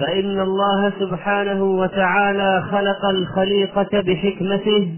فإن 0.00 0.40
الله 0.40 0.92
سبحانه 1.00 1.64
وتعالى 1.64 2.62
خلق 2.70 3.04
الخليقة 3.04 4.00
بحكمته 4.00 4.88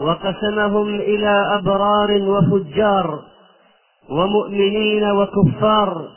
وقسمهم 0.00 0.94
إلى 0.94 1.58
أبرار 1.58 2.10
وفجار 2.22 3.22
ومؤمنين 4.10 5.04
وكفار 5.10 6.08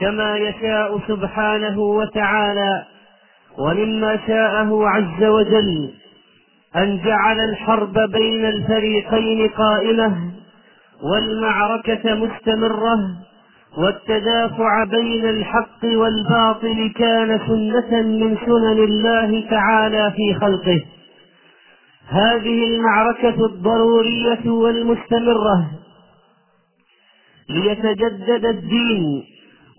كما 0.00 0.36
يشاء 0.36 0.98
سبحانه 1.08 1.80
وتعالى 1.80 2.84
ومما 3.58 4.18
شاءه 4.26 4.88
عز 4.88 5.24
وجل 5.24 5.90
أن 6.76 7.00
جعل 7.04 7.40
الحرب 7.40 7.98
بين 8.10 8.44
الفريقين 8.44 9.48
قائمة 9.48 10.16
والمعركة 11.02 12.14
مستمرة 12.14 12.98
والتدافع 13.78 14.84
بين 14.84 15.24
الحق 15.24 15.84
والباطل 15.84 16.92
كان 16.96 17.40
سنة 17.46 18.02
من 18.02 18.36
سنن 18.46 18.84
الله 18.84 19.44
تعالى 19.50 20.12
في 20.16 20.34
خلقه. 20.34 20.82
هذه 22.08 22.64
المعركة 22.64 23.46
الضرورية 23.46 24.50
والمستمرة 24.50 25.70
ليتجدد 27.50 28.44
الدين 28.44 29.22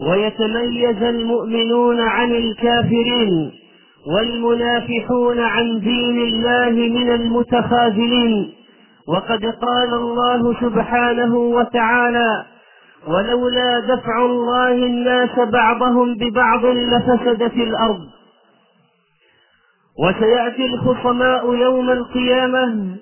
ويتميز 0.09 1.03
المؤمنون 1.03 1.99
عن 1.99 2.31
الكافرين 2.31 3.51
والمنافحون 4.07 5.39
عن 5.39 5.79
دين 5.79 6.17
الله 6.19 6.69
من 6.71 7.11
المتخاذلين. 7.11 8.53
وقد 9.07 9.45
قال 9.45 9.93
الله 9.93 10.53
سبحانه 10.61 11.35
وتعالى 11.35 12.45
ولولا 13.07 13.79
دفع 13.79 14.25
الله 14.25 14.71
الناس 14.71 15.39
بعضهم 15.39 16.15
ببعض 16.17 16.65
لفسدت 16.65 17.53
الأرض. 17.53 18.05
وسيأتي 19.99 20.65
الخصماء 20.65 21.53
يوم 21.53 21.89
القيامة 21.89 22.95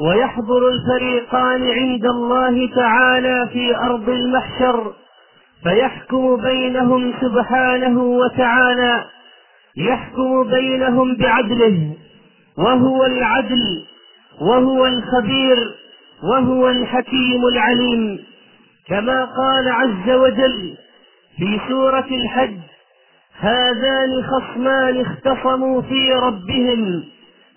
ويحضر 0.00 0.68
الفريقان 0.68 1.70
عند 1.70 2.04
الله 2.04 2.74
تعالى 2.74 3.48
في 3.52 3.76
أرض 3.76 4.08
المحشر 4.08 4.92
فيحكم 5.62 6.36
بينهم 6.36 7.12
سبحانه 7.20 8.02
وتعالى 8.02 9.04
يحكم 9.76 10.42
بينهم 10.42 11.16
بعدله 11.16 11.92
وهو 12.58 13.04
العدل 13.04 13.84
وهو 14.40 14.86
الخبير 14.86 15.74
وهو 16.22 16.68
الحكيم 16.68 17.46
العليم. 17.46 18.18
كما 18.88 19.24
قال 19.24 19.68
عز 19.68 20.10
وجل 20.10 20.76
في 21.36 21.60
سورة 21.68 22.06
الحج 22.10 22.56
هذان 23.38 24.24
خصمان 24.24 25.00
اختصموا 25.00 25.82
في 25.82 26.12
ربهم 26.12 27.04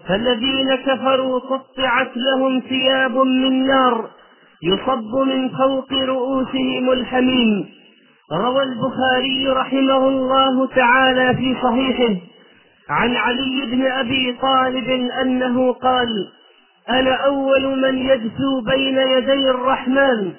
فالذين 0.07 0.75
كفروا 0.75 1.39
قطعت 1.39 2.11
لهم 2.15 2.59
ثياب 2.69 3.17
من 3.17 3.67
نار 3.67 4.09
يصب 4.63 5.15
من 5.15 5.49
فوق 5.49 5.93
رؤوسهم 5.93 6.91
الحميم. 6.91 7.69
روى 8.31 8.63
البخاري 8.63 9.47
رحمه 9.47 10.07
الله 10.07 10.67
تعالى 10.67 11.35
في 11.35 11.55
صحيحه 11.63 12.15
عن 12.89 13.15
علي 13.15 13.65
بن 13.65 13.85
أبي 13.85 14.37
طالب 14.41 14.89
أنه 15.21 15.73
قال 15.73 16.07
أنا 16.89 17.15
أول 17.15 17.81
من 17.81 17.97
يجثو 17.97 18.61
بين 18.61 18.97
يدي 18.97 19.49
الرحمن 19.49 20.33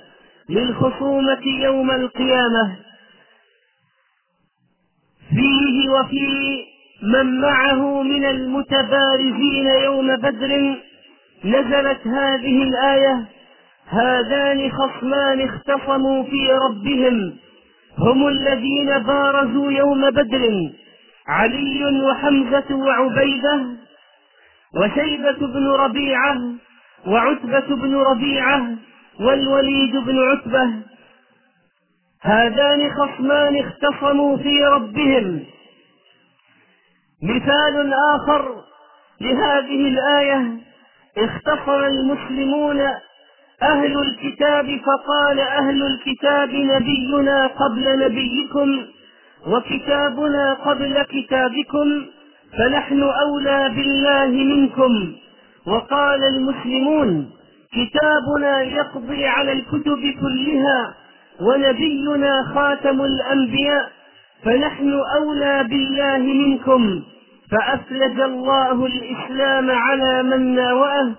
للخصومة 0.51 1.43
يوم 1.47 1.91
القيامة. 1.91 2.77
فيه 5.37 5.91
وفي 5.91 6.65
من 7.03 7.41
معه 7.41 8.03
من 8.03 8.25
المتبارزين 8.25 9.67
يوم 9.67 10.17
بدر 10.17 10.77
نزلت 11.45 12.07
هذه 12.07 12.63
الآية 12.63 13.25
هذان 13.87 14.71
خصمان 14.71 15.41
اختصموا 15.41 16.23
في 16.23 16.53
ربهم 16.53 17.37
هم 17.99 18.29
الذين 18.29 18.99
بارزوا 18.99 19.73
يوم 19.73 20.11
بدر 20.11 20.51
علي 21.29 22.03
وحمزة 22.03 22.75
وعبيدة 22.75 23.67
وشيبة 24.75 25.47
بن 25.47 25.67
ربيعة 25.69 26.39
وعتبة 27.07 27.77
بن 27.77 27.95
ربيعة 27.97 28.69
والوليد 29.21 29.97
بن 29.97 30.19
عتبة. 30.19 30.71
هذان 32.23 32.91
خصمان 32.91 33.57
اختصموا 33.57 34.37
في 34.37 34.65
ربهم. 34.65 35.45
مثال 37.23 37.95
آخر 38.15 38.55
لهذه 39.21 39.89
الآية 39.89 40.57
اختصم 41.19 41.85
المسلمون 41.85 42.81
أهل 43.63 43.99
الكتاب 43.99 44.81
فقال 44.87 45.41
أهل 45.41 45.83
الكتاب 45.83 46.51
نبينا 46.51 47.47
قبل 47.47 47.99
نبيكم 48.05 48.87
وكتابنا 49.47 50.55
قبل 50.55 51.03
كتابكم 51.03 52.07
فنحن 52.59 53.03
أولى 53.03 53.69
بالله 53.77 54.27
منكم. 54.27 55.13
وقال 55.67 56.25
المسلمون 56.25 57.31
كتابنا 57.73 58.63
يقضي 58.63 59.27
على 59.27 59.53
الكتب 59.53 60.01
كلها 60.21 60.95
ونبينا 61.41 62.43
خاتم 62.55 63.03
الأنبياء 63.03 63.91
فنحن 64.45 65.01
أولى 65.17 65.65
بالله 65.65 66.19
منكم 66.19 67.03
فأفلج 67.51 68.21
الله 68.21 68.87
الإسلام 68.87 69.71
على 69.71 70.23
من 70.23 70.55
ناوأه 70.55 71.15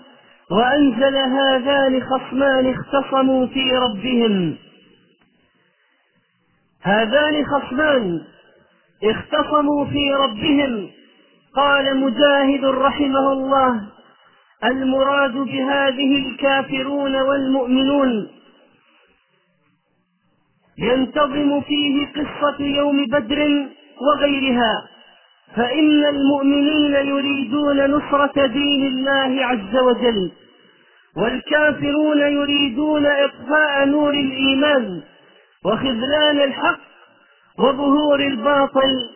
وأنزل 0.51 1.15
هذان 1.17 2.03
خصمان 2.03 2.73
اختصموا 2.73 3.47
في 3.47 3.75
ربهم. 3.75 4.55
هذان 6.83 7.45
خصمان 7.45 8.21
اختصموا 9.03 9.85
في 9.85 10.13
ربهم 10.13 10.89
قال 11.55 11.97
مجاهد 11.97 12.65
رحمه 12.65 13.31
الله 13.31 13.81
المراد 14.63 15.33
بهذه 15.33 16.27
الكافرون 16.27 17.15
والمؤمنون. 17.15 18.27
ينتظم 20.77 21.61
فيه 21.61 22.07
قصة 22.07 22.63
يوم 22.65 23.05
بدر 23.05 23.67
وغيرها. 24.01 24.87
فإن 25.55 26.05
المؤمنين 26.05 26.93
يريدون 26.93 27.85
نصرة 27.85 28.45
دين 28.45 28.87
الله 28.87 29.45
عز 29.45 29.77
وجل 29.77 30.31
والكافرون 31.17 32.19
يريدون 32.19 33.05
إطفاء 33.05 33.85
نور 33.85 34.13
الإيمان 34.13 35.01
وخذلان 35.65 36.39
الحق 36.39 36.79
وظهور 37.59 38.19
الباطل. 38.19 39.09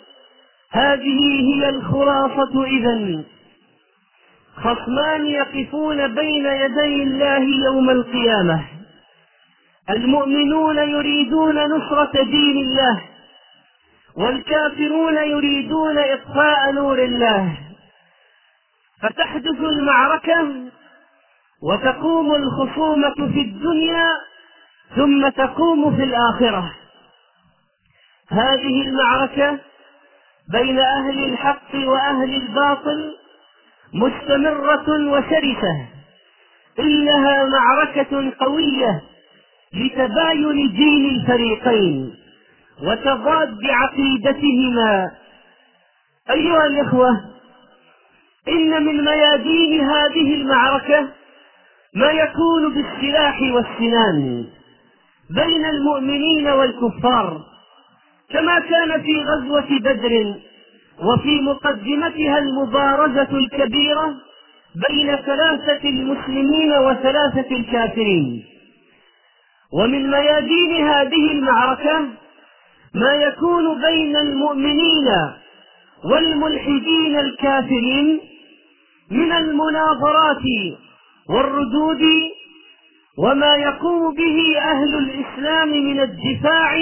هذه 0.72 1.20
هي 1.40 1.70
الخلاصة 1.70 2.64
إذا 2.64 3.24
خصمان 4.64 5.26
يقفون 5.26 6.16
بين 6.16 6.46
يدي 6.46 7.04
الله 7.04 7.66
يوم 7.66 7.90
القيامة. 7.90 8.64
المؤمنون 9.90 10.78
يريدون 10.78 11.66
نصرة 11.66 12.24
دين 12.24 12.58
الله 12.58 13.02
والكافرون 14.16 15.18
يريدون 15.18 15.98
إطفاء 15.98 16.72
نور 16.72 17.00
الله. 17.00 17.58
فتحدث 19.02 19.60
المعركة 19.60 20.54
وتقوم 21.64 22.36
الخصومة 22.36 23.16
في 23.16 23.42
الدنيا 23.42 24.10
ثم 24.96 25.30
تقوم 25.30 25.96
في 25.96 26.04
الآخرة. 26.04 26.74
هذه 28.30 28.82
المعركة 28.82 29.60
بين 30.52 30.80
أهل 30.80 31.24
الحق 31.24 31.76
وأهل 31.76 32.36
الباطل 32.36 33.21
مستمرة 33.94 35.12
وشرسة. 35.12 35.88
إنها 36.80 37.46
معركة 37.46 38.34
قوية 38.40 39.02
لتباين 39.74 40.74
دين 40.76 41.06
الفريقين 41.06 42.14
وتضاد 42.84 43.58
عقيدتهما. 43.66 45.12
أيها 46.30 46.66
الإخوة 46.66 47.10
إن 48.48 48.86
من 48.86 49.04
ميادين 49.06 49.82
هذه 49.82 50.34
المعركة 50.34 51.08
ما 51.96 52.12
يكون 52.12 52.74
بالسلاح 52.74 53.42
والسنان 53.42 54.46
بين 55.30 55.66
المؤمنين 55.66 56.48
والكفار 56.48 57.42
كما 58.30 58.60
كان 58.60 59.02
في 59.02 59.24
غزوة 59.24 59.80
بدر 59.80 60.36
وفي 61.02 61.42
مقدمتها 61.42 62.38
المبارزة 62.40 63.28
الكبيرة 63.38 64.16
بين 64.90 65.16
ثلاثة 65.16 65.90
المسلمين 65.90 66.72
وثلاثة 66.72 67.56
الكافرين. 67.56 68.44
ومن 69.74 70.12
ميادين 70.12 70.88
هذه 70.88 71.32
المعركة 71.32 72.00
ما 72.96 73.14
يكون 73.14 73.82
بين 73.82 74.18
المؤمنين 74.18 75.08
والملحدين 76.04 77.20
الكافرين 77.20 78.20
من 79.12 79.32
المناظرات 79.32 80.44
والردود 81.30 82.02
وما 83.18 83.56
يقوم 83.56 84.14
به 84.16 84.58
أهل 84.60 84.96
الإسلام 84.98 85.70
من 85.70 86.00
الدفاع 86.00 86.78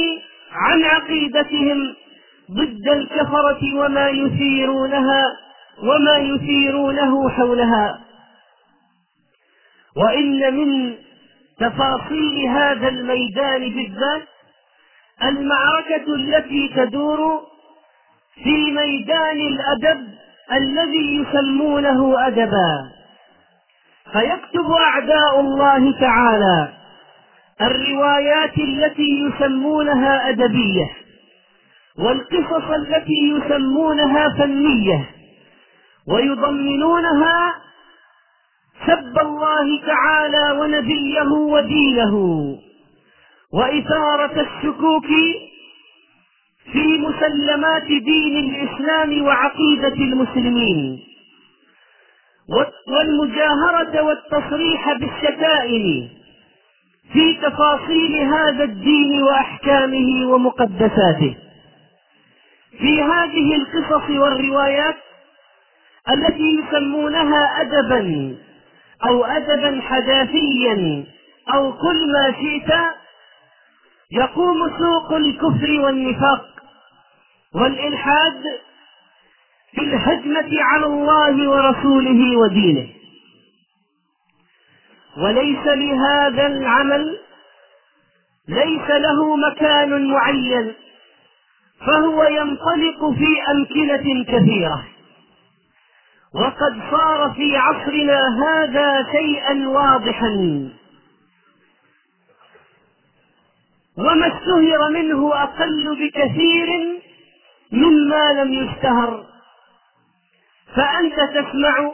عن 0.51 0.83
عقيدتهم 0.83 1.95
ضد 2.51 2.87
الكفرة 2.87 3.75
وما 3.75 4.09
يثيرونها 4.09 5.23
وما 5.83 6.17
يثيرونه 6.17 7.29
حولها. 7.29 7.99
وإن 9.97 10.53
من 10.55 10.95
تفاصيل 11.59 12.47
هذا 12.47 12.87
الميدان 12.87 13.59
بالذات 13.69 14.27
المعركة 15.23 16.15
التي 16.15 16.71
تدور 16.75 17.41
في 18.43 18.71
ميدان 18.71 19.39
الأدب 19.39 20.07
الذي 20.51 21.15
يسمونه 21.15 22.27
أدبا. 22.27 22.91
فيكتب 24.11 24.71
أعداء 24.71 25.39
الله 25.39 25.99
تعالى 25.99 26.73
الروايات 27.61 28.57
التي 28.57 29.25
يسمونها 29.25 30.29
أدبية. 30.29 30.98
والقصص 31.99 32.69
التي 32.75 33.29
يسمونها 33.35 34.29
فنية 34.37 35.09
ويضمنونها 36.07 37.55
سب 38.87 39.19
الله 39.21 39.81
تعالى 39.87 40.59
ونبيه 40.59 41.31
ودينه 41.31 42.15
وإثارة 43.53 44.41
الشكوك 44.41 45.05
في 46.71 46.97
مسلمات 46.97 47.83
دين 47.87 48.37
الإسلام 48.37 49.21
وعقيدة 49.25 49.87
المسلمين 49.93 50.99
والمجاهرة 52.87 54.01
والتصريح 54.01 54.93
بالشتائم 54.93 56.09
في 57.13 57.33
تفاصيل 57.41 58.15
هذا 58.15 58.63
الدين 58.63 59.23
وأحكامه 59.23 60.25
ومقدساته. 60.31 61.35
في 62.77 63.01
هذه 63.01 63.55
القصص 63.55 64.09
والروايات 64.09 64.95
التي 66.09 66.59
يسمونها 66.59 67.61
أدبا 67.61 68.35
أو 69.07 69.25
أدبا 69.25 69.81
حداثيا 69.81 71.05
أو 71.53 71.73
كل 71.73 72.11
ما 72.11 72.31
شئت 72.31 72.73
يقوم 74.11 74.77
سوق 74.79 75.13
الكفر 75.13 75.81
والنفاق 75.81 76.45
والإلحاد 77.53 78.43
في 79.71 79.81
الهجمة 79.81 80.61
على 80.61 80.85
الله 80.85 81.49
ورسوله 81.49 82.37
ودينه. 82.37 82.87
وليس 85.17 85.67
لهذا 85.67 86.47
العمل 86.47 87.19
ليس 88.47 88.89
له 88.89 89.35
مكان 89.35 90.07
معين. 90.07 90.73
فهو 91.85 92.23
ينطلق 92.23 93.11
في 93.17 93.51
أمكنة 93.51 94.23
كثيرة. 94.23 94.83
وقد 96.33 96.81
صار 96.91 97.33
في 97.35 97.57
عصرنا 97.57 98.21
هذا 98.43 99.11
شيئا 99.11 99.67
واضحا. 99.67 100.69
وما 103.97 104.27
اشتهر 104.27 104.89
منه 104.93 105.43
أقل 105.43 105.97
بكثير 105.99 106.67
مما 107.71 108.33
لم 108.43 108.53
يشتهر 108.53 109.25
فأنت 110.75 111.15
تسمع 111.15 111.91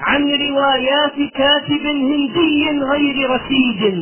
عن 0.00 0.30
روايات 0.30 1.32
كاتب 1.34 1.86
هندي 1.86 2.80
غير 2.82 3.30
رشيد. 3.30 4.00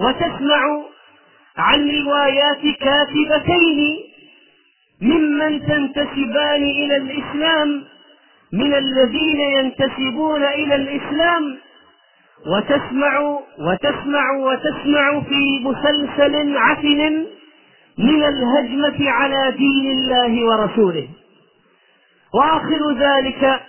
وتسمع 0.00 0.91
عن 1.56 1.90
روايات 1.90 2.76
كاتبتين 2.80 3.98
ممن 5.02 5.66
تنتسبان 5.66 6.62
إلى 6.62 6.96
الإسلام 6.96 7.84
من 8.52 8.74
الذين 8.74 9.40
ينتسبون 9.40 10.44
إلى 10.44 10.74
الإسلام 10.74 11.58
وتسمع 12.46 13.20
وتسمع 13.58 14.32
وتسمع 14.32 15.20
في 15.20 15.58
مسلسل 15.62 16.56
عفن 16.56 17.26
من 17.98 18.22
الهجمة 18.22 19.10
على 19.10 19.50
دين 19.50 19.90
الله 19.90 20.46
ورسوله. 20.46 21.08
وآخر 22.34 22.92
ذلك 22.98 23.60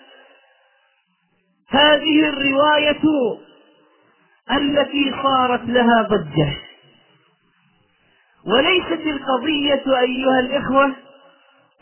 هذه 1.70 2.30
الرواية 2.30 3.04
التي 4.52 5.14
صارت 5.24 5.64
لها 5.66 6.02
ضجة. 6.02 6.54
وليست 8.48 9.08
القضية 9.08 10.00
أيها 10.00 10.40
الإخوة 10.40 10.92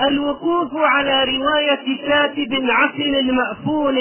الوقوف 0.01 0.75
على 0.75 1.23
رواية 1.23 2.07
كاتب 2.07 2.65
عسل 2.69 3.31
مأفون 3.33 3.97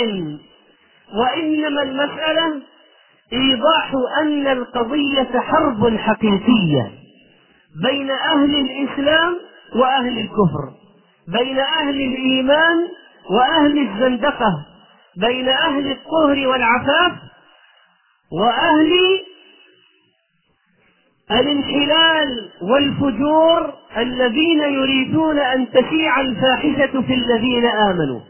وإنما 1.15 1.83
المسألة 1.83 2.63
إيضاح 3.33 3.93
أن 4.21 4.47
القضية 4.47 5.41
حرب 5.41 5.97
حقيقية 5.97 6.93
بين 7.83 8.11
أهل 8.11 8.55
الإسلام 8.55 9.37
وأهل 9.75 10.19
الكفر 10.19 10.71
بين 11.29 11.59
أهل 11.59 12.01
الإيمان 12.01 12.89
وأهل 13.31 13.79
الزندقة 13.89 14.67
بين 15.17 15.49
أهل 15.49 15.91
الطهر 15.91 16.47
والعفاف 16.49 17.13
وأهل 18.33 18.93
الانحلال 21.33 22.51
والفجور 22.63 23.75
الذين 23.97 24.61
يريدون 24.61 25.39
أن 25.39 25.71
تشيع 25.71 26.21
الفاحشة 26.21 27.01
في 27.03 27.15
الذين 27.15 27.67
آمنوا. 27.67 28.21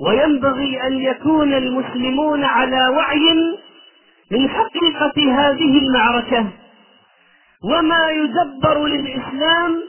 وينبغي 0.00 0.86
أن 0.86 0.92
يكون 0.98 1.54
المسلمون 1.54 2.44
على 2.44 2.88
وعي 2.88 3.34
من 4.30 4.48
حقيقة 4.48 5.32
هذه 5.32 5.78
المعركة 5.78 6.46
وما 7.64 8.10
يدبر 8.10 8.86
للإسلام 8.86 9.82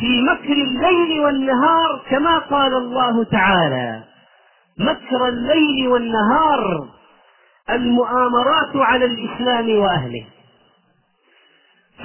في 0.00 0.22
مكر 0.22 0.52
الليل 0.52 1.20
والنهار 1.20 2.02
كما 2.10 2.38
قال 2.38 2.74
الله 2.74 3.24
تعالى 3.24 4.02
مكر 4.78 5.28
الليل 5.28 5.88
والنهار 5.88 6.88
المؤامرات 7.70 8.76
على 8.76 9.04
الإسلام 9.04 9.78
وأهله. 9.78 10.24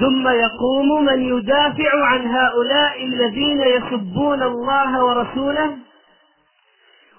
ثم 0.00 0.28
يقوم 0.28 1.04
من 1.04 1.22
يدافع 1.22 2.04
عن 2.04 2.26
هؤلاء 2.26 3.04
الذين 3.04 3.60
يسبون 3.60 4.42
الله 4.42 5.04
ورسوله 5.04 5.76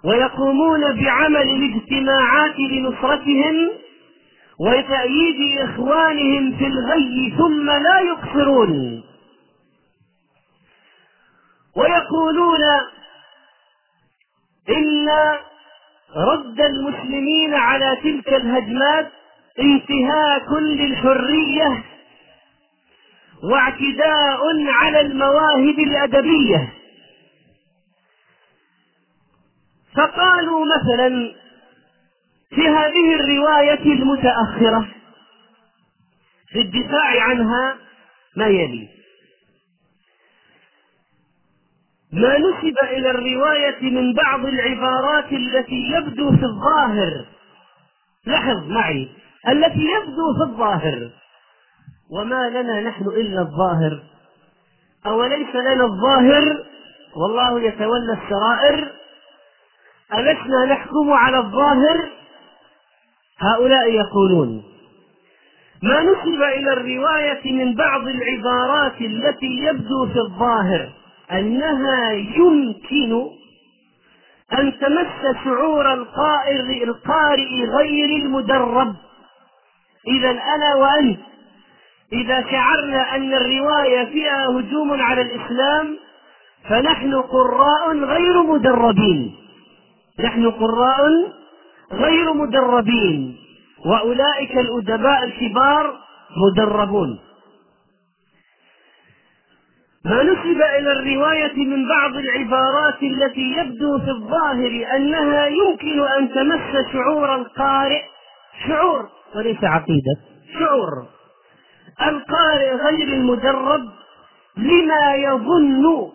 ويقومون 0.03 0.93
بعمل 0.93 1.49
الاجتماعات 1.49 2.59
لنصرتهم 2.59 3.71
وتأييد 4.59 5.59
إخوانهم 5.59 6.57
في 6.57 6.67
الغي 6.67 7.33
ثم 7.37 7.65
لا 7.69 7.99
يقصرون. 7.99 9.03
ويقولون 11.75 12.63
إن 14.69 15.09
رد 16.15 16.61
المسلمين 16.61 17.53
على 17.53 17.97
تلك 18.03 18.27
الهجمات 18.33 19.11
انتهاك 19.59 20.51
للحرية 20.51 21.83
واعتداء 23.43 24.39
على 24.81 25.01
المواهب 25.01 25.79
الأدبية. 25.79 26.73
فقالوا 29.95 30.65
مثلا 30.65 31.33
في 32.49 32.67
هذه 32.67 33.15
الرواية 33.15 33.93
المتأخرة 33.93 34.87
في 36.51 36.61
الدفاع 36.61 37.23
عنها 37.23 37.75
ما 38.35 38.47
يلي. 38.47 38.89
ما 42.13 42.37
نسب 42.37 42.75
إلى 42.83 43.11
الرواية 43.11 43.81
من 43.81 44.13
بعض 44.13 44.45
العبارات 44.45 45.31
التي 45.31 45.91
يبدو 45.91 46.31
في 46.37 46.43
الظاهر. 46.45 47.25
لاحظ 48.25 48.67
معي 48.67 49.09
التي 49.49 49.85
يبدو 49.85 50.33
في 50.37 50.51
الظاهر. 50.51 51.09
وما 52.11 52.49
لنا 52.49 52.81
نحن 52.81 53.07
إلا 53.07 53.41
الظاهر. 53.41 54.03
أوليس 55.05 55.55
لنا 55.55 55.85
الظاهر؟ 55.85 56.57
والله 57.15 57.61
يتولى 57.61 58.17
السرائر. 58.23 58.91
ألسنا 60.13 60.65
نحكم 60.65 61.13
على 61.13 61.37
الظاهر؟ 61.37 62.09
هؤلاء 63.39 63.91
يقولون. 63.91 64.63
ما 65.83 66.03
نسب 66.03 66.41
إلى 66.41 66.73
الرواية 66.73 67.51
من 67.53 67.75
بعض 67.75 68.07
العبارات 68.07 69.01
التي 69.01 69.65
يبدو 69.65 70.07
في 70.07 70.19
الظاهر. 70.19 71.00
أنها 71.31 72.11
يمكن 72.11 73.29
أن 74.53 74.79
تمس 74.79 75.35
شعور 75.43 75.93
القارئ 75.93 77.65
غير 77.65 78.23
المدرب. 78.23 78.95
إذا 80.07 80.29
أنا 80.29 80.75
وأنت 80.75 81.19
إذا 82.13 82.51
شعرنا 82.51 83.15
أن 83.15 83.33
الرواية 83.33 84.05
فيها 84.05 84.47
هجوم 84.47 85.01
على 85.01 85.21
الإسلام 85.21 85.97
فنحن 86.69 87.15
قراء 87.15 87.97
غير 87.97 88.43
مدربين. 88.43 89.35
نحن 90.19 90.51
قراء 90.51 91.31
غير 91.91 92.33
مدربين. 92.33 93.37
وأولئك 93.85 94.57
الأدباء 94.57 95.23
الكبار 95.23 95.99
مدربون. 96.37 97.19
ما 100.05 100.23
نسب 100.23 100.61
إلى 100.61 100.91
الرواية 100.91 101.65
من 101.65 101.87
بعض 101.87 102.15
العبارات 102.15 103.03
التي 103.03 103.41
يبدو 103.57 103.99
في 103.99 104.09
الظاهر 104.09 104.87
أنها 104.95 105.47
يمكن 105.47 105.99
أن 106.07 106.29
تمس 106.33 106.91
شعور 106.93 107.35
القارئ. 107.35 108.01
شعور. 108.67 109.09
وليس 109.35 109.63
عقيدة. 109.63 110.15
شعور. 110.59 111.05
القارئ 112.07 112.73
غير 112.75 113.07
المدرب 113.07 113.81
لما 114.57 115.15
يظن. 115.15 116.11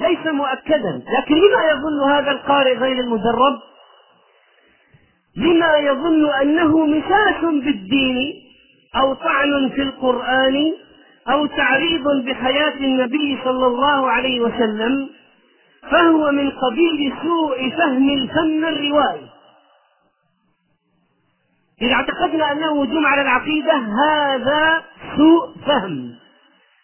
ليس 0.00 0.26
مؤكدا. 0.26 1.02
لكن 1.18 1.34
لما 1.34 1.64
يظن 1.70 2.10
هذا 2.10 2.30
القارئ 2.30 2.76
غير 2.78 3.00
المدرب 3.00 3.60
لما 5.36 5.76
يظن 5.76 6.30
أنه 6.42 6.86
مساس 6.86 7.40
بالدين 7.42 8.34
أو 8.96 9.14
طعن 9.14 9.70
في 9.74 9.82
القرآن؟ 9.82 10.72
أو 11.28 11.46
تعريض 11.46 12.24
بحياة 12.24 12.74
النبي 12.74 13.38
صلى 13.44 13.66
الله 13.66 14.10
عليه 14.10 14.40
وسلم 14.40 15.10
فهو 15.90 16.32
من 16.32 16.50
قبيل 16.50 17.12
سوء 17.22 17.70
فهم 17.70 18.10
الفن 18.10 18.64
الروائي. 18.64 19.26
إذا 21.82 21.92
اعتقدنا 21.92 22.52
أنه 22.52 22.82
هجوم 22.82 23.06
على 23.06 23.22
العقيدة 23.22 23.72
هذا 23.74 24.84
سوء 25.16 25.54
فهم. 25.66 26.14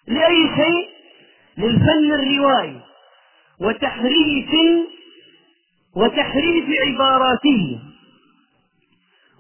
لأي 0.07 0.51
شيء؟ 0.57 0.89
للفن 1.59 2.13
الروائي 2.13 2.81
وتحريف 3.61 4.51
وتحريف 5.97 6.65
عباراته. 6.87 7.81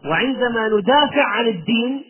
وعندما 0.04 0.68
ندافع 0.68 1.24
عن 1.24 1.46
الدين 1.46 2.04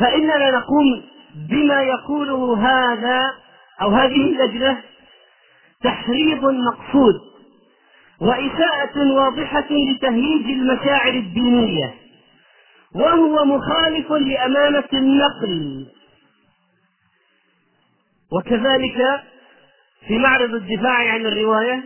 فإننا 0.00 0.50
نقوم 0.50 1.02
بما 1.34 1.82
يقوله 1.82 2.58
هذا 2.58 3.34
أو 3.82 3.90
هذه 3.90 4.16
اللجنة 4.30 4.82
تحريض 5.84 6.44
مقصود 6.44 7.14
وإساءة 8.20 9.12
واضحة 9.12 9.66
لتهييج 9.70 10.46
المشاعر 10.46 11.14
الدينية 11.14 11.94
وهو 12.94 13.44
مخالف 13.44 14.12
لأمانة 14.12 14.84
النقل. 14.92 15.86
وكذلك 18.32 19.20
في 20.08 20.18
معرض 20.18 20.54
الدفاع 20.54 21.12
عن 21.12 21.26
الرواية 21.26 21.82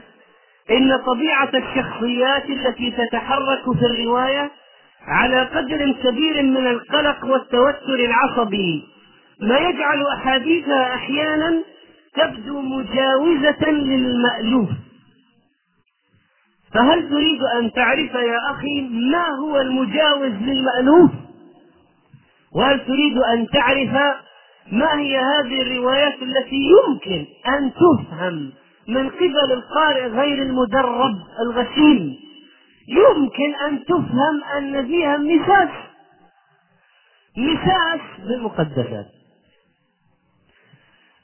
إن 0.70 0.96
طبيعة 1.06 1.50
الشخصيات 1.54 2.44
التي 2.50 2.90
تتحرك 2.90 3.62
في 3.78 3.86
الرواية 3.86 4.50
على 5.06 5.40
قدر 5.42 5.92
كبير 6.02 6.42
من 6.42 6.66
القلق 6.66 7.24
والتوتر 7.24 7.94
العصبي. 7.94 8.84
ما 9.40 9.58
يجعل 9.58 10.06
أحاديثها 10.06 10.94
أحيانا 10.94 11.62
تبدو 12.14 12.60
مجاوزة 12.60 13.70
للمألوف. 13.70 14.68
فهل 16.74 17.08
تريد 17.10 17.42
أن 17.42 17.72
تعرف 17.72 18.14
يا 18.14 18.50
أخي 18.50 18.80
ما 19.12 19.26
هو 19.40 19.60
المجاوز 19.60 20.32
للمألوف؟ 20.32 21.10
وهل 22.54 22.86
تريد 22.86 23.18
أن 23.18 23.46
تعرف 23.48 23.90
ما 24.72 24.98
هي 24.98 25.18
هذه 25.18 25.62
الروايات 25.62 26.22
التي 26.22 26.56
يمكن 26.56 27.26
أن 27.48 27.72
تفهم 27.72 28.52
من 28.88 29.08
قبل 29.10 29.52
القارئ 29.52 30.06
غير 30.06 30.42
المدرب 30.42 31.14
الغشيم؟ 31.40 32.16
يمكن 32.88 33.54
أن 33.68 33.84
تفهم 33.84 34.44
أن 34.58 34.86
فيها 34.86 35.16
مساس 35.16 35.68
مساس 37.36 38.00
بالمقدسات. 38.28 39.06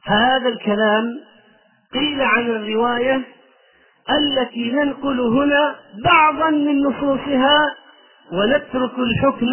هذا 0.05 0.49
الكلام 0.49 1.05
قيل 1.95 2.23
عن 2.23 2.47
الرواية 2.51 3.23
التي 4.11 4.71
ننقل 4.71 5.21
هنا 5.21 5.77
بعضا 6.05 6.51
من 6.51 6.83
نصوصها 6.83 7.75
ونترك 8.33 8.99
الحكم 8.99 9.47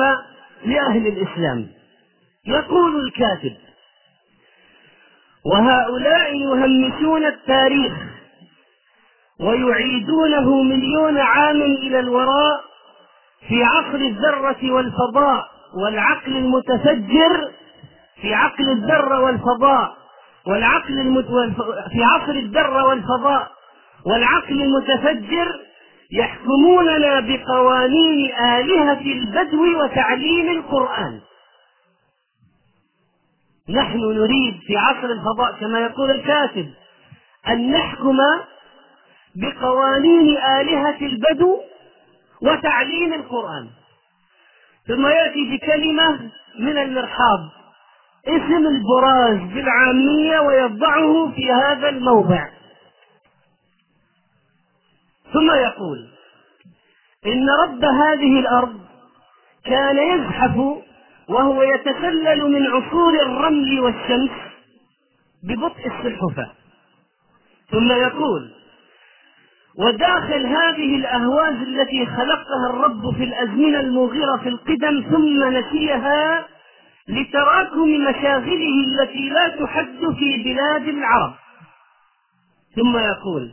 لأهل 0.66 1.08
الإسلام. 1.08 1.68
يقول 2.46 3.06
الكاتب 3.08 3.56
وهؤلاء 5.46 6.36
يهمشون 6.36 7.26
التاريخ 7.26 7.94
ويعيدونه 9.40 10.62
مليون 10.64 11.18
عام 11.18 11.62
إلى 11.62 12.00
الوراء 12.00 12.62
في 13.48 13.64
عصر 13.64 13.96
الذرة 13.96 14.72
والفضاء 14.72 15.46
والعقل 15.84 16.38
المتفجر 16.38 17.52
في 18.22 18.34
عقل 18.34 18.70
الذرة 18.70 19.20
والفضاء 19.20 19.98
والعقل 20.48 21.00
المت... 21.00 21.26
في 21.92 22.04
عصر 22.04 22.32
الذرة 22.32 22.84
والفضاء 22.84 23.52
والعقل 24.06 24.62
المتفجر 24.62 25.60
يحكموننا 26.12 27.20
بقوانين 27.20 28.32
آلهة 28.36 29.02
البدو 29.02 29.84
وتعليم 29.84 30.50
القرآن. 30.50 31.22
نحن 33.70 33.98
نريد 33.98 34.60
في 34.68 34.78
عصر 34.78 35.06
الفضاء 35.06 35.60
كما 35.60 35.80
يقول 35.80 36.12
الكاتب 36.12 36.74
أن 37.48 37.72
نحكم 37.72 38.18
بقوانين 39.36 40.38
آلهة 40.38 40.98
البدو 41.02 41.62
وتعليم 42.42 43.14
القرآن. 43.14 43.70
ثم 44.88 45.08
يأتي 45.08 45.58
بكلمة 45.58 46.32
من 46.60 46.78
المرحاض. 46.78 47.40
اسم 48.28 48.68
البراز 48.68 49.54
بالعامية 49.54 50.40
ويضعه 50.40 51.32
في 51.36 51.52
هذا 51.52 51.90
الموضع. 51.90 52.48
ثم 55.34 55.52
يقول 55.52 56.08
إن 57.26 57.50
رب 57.64 57.84
هذه 57.84 58.40
الأرض 58.40 58.80
كان 59.66 59.98
يزحف 59.98 60.58
وهو 61.30 61.64
يتسلل 61.64 62.52
من 62.52 62.68
عصور 62.68 63.14
الرمل 63.22 63.80
والشمس 63.80 64.32
ببطء 65.44 65.88
السلحفة 65.88 66.52
ثم 67.72 67.92
يقول 67.92 68.52
وداخل 69.78 70.46
هذه 70.46 70.96
الأهواز 70.96 71.56
التي 71.56 72.06
خلقها 72.06 72.70
الرب 72.70 73.16
في 73.18 73.24
الأزمنة 73.24 73.80
الموغرة 73.80 74.38
في 74.38 74.50
القدم 74.50 75.04
ثم 75.12 75.58
نسيها 75.58 76.46
لتراكم 77.10 77.90
مشاغله 77.90 78.74
التي 78.88 79.30
لا 79.30 79.48
تحد 79.48 80.14
في 80.20 80.44
بلاد 80.44 80.88
العرب. 80.88 81.34
ثم 82.76 82.98
يقول 82.98 83.52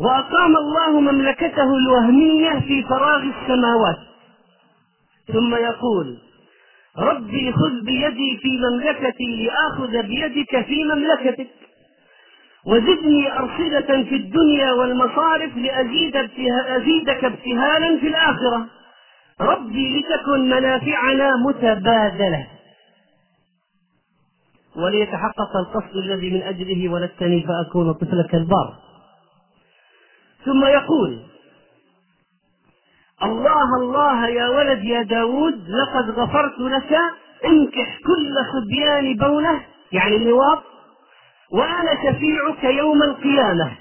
وأقام 0.00 0.56
الله 0.56 1.00
مملكته 1.00 1.76
الوهمية 1.76 2.60
في 2.60 2.82
فراغ 2.82 3.22
السماوات. 3.22 3.98
ثم 5.32 5.54
يقول 5.54 6.18
ربي 6.98 7.52
خذ 7.52 7.84
بيدي 7.84 8.38
في 8.42 8.58
مملكتي 8.58 9.46
لآخذ 9.46 10.02
بيدك 10.02 10.64
في 10.66 10.84
مملكتك. 10.84 11.50
وزدني 12.66 13.38
أرصدة 13.38 14.02
في 14.02 14.14
الدنيا 14.16 14.72
والمصارف 14.72 15.56
لأزيد 15.56 16.16
أزيدك 16.66 17.24
ابتهالا 17.24 17.98
في 18.00 18.08
الآخرة. 18.08 18.66
ربي 19.40 20.00
لتكن 20.00 20.50
منافعنا 20.50 21.30
متبادلة. 21.46 22.46
وليتحقق 24.76 25.56
القصد 25.56 25.96
الذي 25.96 26.30
من 26.30 26.42
أجله 26.42 26.88
ولدتني 26.88 27.46
فأكون 27.46 27.92
طفلك 27.92 28.34
البار. 28.34 28.74
ثم 30.44 30.64
يقول 30.64 31.22
الله 33.22 33.76
الله 33.76 34.28
يا 34.28 34.48
ولد 34.48 34.84
يا 34.84 35.02
داود 35.02 35.68
لقد 35.68 36.10
غفرت 36.10 36.58
لك 36.58 36.92
انكح 37.44 37.98
كل 38.06 38.34
صبيان 38.52 39.16
بولة 39.16 39.60
يعني 39.92 40.16
اللواط 40.16 40.62
وأنا 41.52 41.94
شفيعك 41.94 42.64
يوم 42.64 43.02
القيامة. 43.02 43.76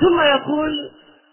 ثم 0.00 0.20
يقول 0.20 0.90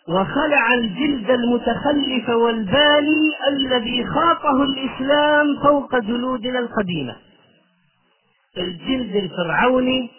وخلع 0.08 0.74
الجلد 0.74 1.29
المتخلف 1.29 2.29
والبالي 2.29 3.32
الذي 3.48 4.05
خاطه 4.05 4.63
الإسلام 4.63 5.60
فوق 5.63 6.00
جلودنا 6.00 6.60
القديمة. 6.60 7.15
الجلد 8.58 9.15
الفرعوني 9.15 10.10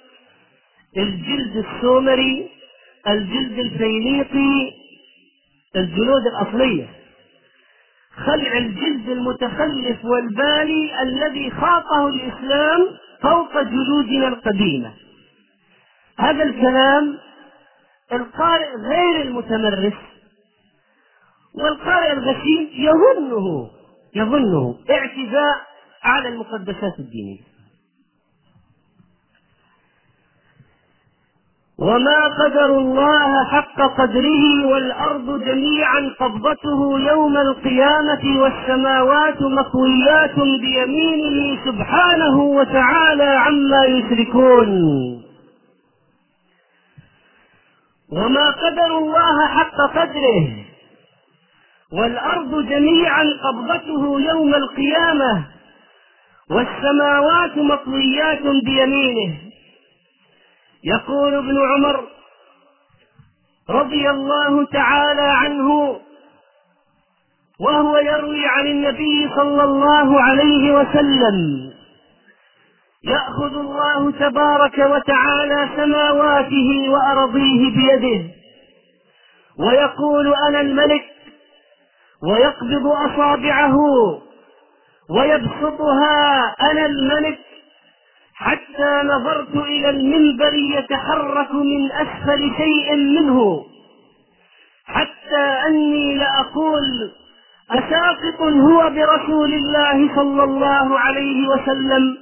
الجلد 0.96 1.64
السومري 1.66 2.48
الجلد 3.08 3.58
الفينيقي 3.58 4.72
الجلود 5.76 6.26
الأصلية. 6.26 6.88
خلع 8.16 8.58
الجلد 8.58 9.08
المتخلف 9.08 10.04
والبالي 10.04 11.02
الذي 11.02 11.50
خاطه 11.50 12.08
الإسلام 12.08 12.86
فوق 13.22 13.62
جلودنا 13.62 14.28
القديمة. 14.28 14.92
هذا 16.18 16.42
الكلام 16.42 17.18
القارئ 18.12 18.76
غير 18.76 19.23
المتمرس. 19.23 19.99
والقارئ 21.54 22.12
الغشيم 22.12 22.68
يظنه 22.73 23.70
يظنه 24.14 24.75
اعتداء 24.90 25.56
على 26.02 26.28
المقدسات 26.28 26.99
الدينية. 26.99 27.54
وما 31.78 32.25
قدر 32.44 32.78
الله 32.78 33.44
حق 33.44 33.80
قدره 33.99 34.66
والأرض 34.66 35.44
جميعا 35.44 36.11
قبضته 36.20 37.00
يوم 37.00 37.37
القيامة 37.37 38.40
والسماوات 38.40 39.42
مطويات 39.42 40.34
بيمينه 40.34 41.64
سبحانه 41.64 42.40
وتعالى 42.40 43.25
عما 43.25 43.84
يشركون. 43.84 45.23
وما 48.16 48.50
قدر 48.50 48.99
الله 48.99 49.47
حق 49.49 49.76
قدره. 49.97 50.49
والأرض 51.92 52.66
جميعا 52.66 53.25
قبضته 53.44 54.21
يوم 54.21 54.54
القيامة 54.54 55.44
والسماوات 56.50 57.59
مطويات 57.59 58.42
بيمينه. 58.64 59.35
يقول 60.85 61.35
ابن 61.35 61.56
عمر 61.66 62.04
رضي 63.71 64.11
الله 64.11 64.64
تعالى 64.66 65.23
عنه 65.23 66.00
وهو 67.61 67.97
يروي 67.97 68.47
عن 68.47 68.66
النبي 68.66 69.28
صلى 69.37 69.64
الله 69.64 70.21
عليه 70.23 70.73
وسلم 70.73 71.73
يأخذ 73.06 73.56
الله 73.56 74.11
تبارك 74.11 74.78
وتعالى 74.78 75.68
سماواته 75.76 76.88
وأرضيه 76.88 77.70
بيده 77.76 78.25
ويقول 79.58 80.34
أنا 80.49 80.61
الملك 80.61 81.04
ويقبض 82.23 82.87
أصابعه 82.87 83.76
ويبسطها 85.11 86.42
أنا 86.70 86.87
الملك 86.87 87.38
حتى 88.35 89.02
نظرت 89.05 89.57
إلى 89.57 89.90
المنبر 89.90 90.55
يتحرك 90.55 91.55
من 91.55 91.92
أسفل 91.92 92.50
شيء 92.57 92.96
منه 92.96 93.64
حتى 94.87 95.44
أني 95.66 96.14
لأقول 96.14 97.12
أساقط 97.70 98.40
هو 98.42 98.90
برسول 98.90 99.55
الله 99.55 100.14
صلى 100.16 100.44
الله 100.44 100.98
عليه 101.00 101.48
وسلم 101.48 102.16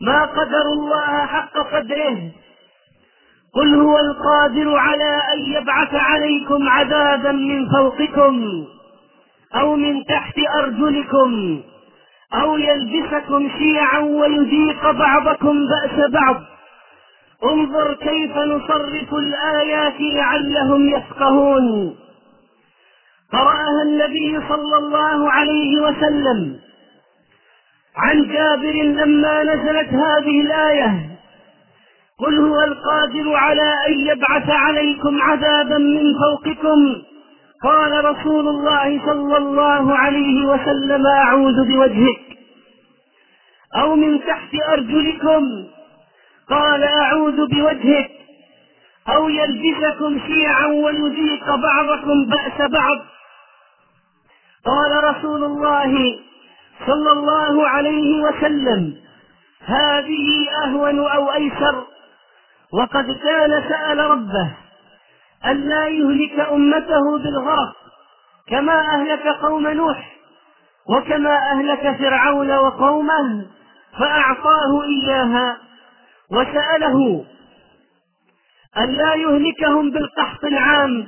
ما 0.00 0.24
قدر 0.24 0.62
الله 0.72 1.26
حق 1.26 1.58
قدره. 1.58 2.30
قل 3.54 3.74
هو 3.74 3.98
القادر 3.98 4.76
على 4.76 5.22
أن 5.34 5.38
يبعث 5.38 5.94
عليكم 5.94 6.68
عذابا 6.68 7.32
من 7.32 7.68
فوقكم 7.68 8.44
أو 9.54 9.76
من 9.76 10.04
تحت 10.04 10.38
أرجلكم 10.58 11.62
أو 12.34 12.56
يلبسكم 12.56 13.48
شيعا 13.58 13.98
ويذيق 13.98 14.90
بعضكم 14.90 15.66
بأس 15.66 16.10
بعض. 16.10 16.42
انظر 17.44 17.94
كيف 17.94 18.36
نصرف 18.36 19.14
الآيات 19.14 20.00
لعلهم 20.00 20.88
يفقهون. 20.88 21.96
قرأها 23.32 23.82
النبي 23.82 24.40
صلى 24.48 24.76
الله 24.76 25.30
عليه 25.30 25.80
وسلم. 25.82 26.65
عن 27.96 28.28
جابر 28.32 28.72
لما 28.82 29.42
نزلت 29.42 29.88
هذه 29.88 30.40
الآية. 30.40 31.10
قل 32.18 32.38
هو 32.38 32.60
القادر 32.62 33.34
على 33.34 33.74
أن 33.88 34.00
يبعث 34.00 34.50
عليكم 34.50 35.22
عذابا 35.22 35.78
من 35.78 36.14
فوقكم. 36.18 37.02
قال 37.62 38.04
رسول 38.04 38.48
الله 38.48 39.00
صلى 39.06 39.36
الله 39.36 39.94
عليه 39.96 40.46
وسلم 40.46 41.06
أعوذ 41.06 41.64
بوجهك 41.68 42.20
أو 43.76 43.96
من 43.96 44.20
تحت 44.26 44.54
أرجلكم. 44.68 45.44
قال 46.50 46.84
أعوذ 46.84 47.46
بوجهك 47.46 48.10
أو 49.08 49.28
يلبسكم 49.28 50.20
شيعا 50.26 50.66
ويذيق 50.66 51.54
بعضكم 51.56 52.26
بأس 52.26 52.70
بعض. 52.70 52.98
قال 54.64 55.04
رسول 55.04 55.44
الله 55.44 56.18
صلى 56.86 57.12
الله 57.12 57.68
عليه 57.68 58.22
وسلم 58.22 58.96
هذه 59.66 60.46
أهون 60.64 60.98
أو 60.98 61.32
أيسر؟ 61.32 61.84
وقد 62.72 63.04
كان 63.04 63.64
سأل 63.68 63.98
ربه 63.98 64.50
ألا 65.46 65.86
يهلك 65.86 66.40
أمته 66.40 67.18
بالغرق 67.18 67.76
كما 68.48 68.80
أهلك 68.80 69.26
قوم 69.42 69.68
نوح 69.68 70.16
وكما 70.88 71.36
أهلك 71.36 71.96
فرعون 71.98 72.50
وقومه 72.56 73.46
فأعطاه 73.98 74.82
إياها 74.84 75.56
وسأله 76.30 77.24
ألا 78.78 79.14
يهلكهم 79.14 79.90
بالقحط 79.90 80.44
العام 80.44 81.06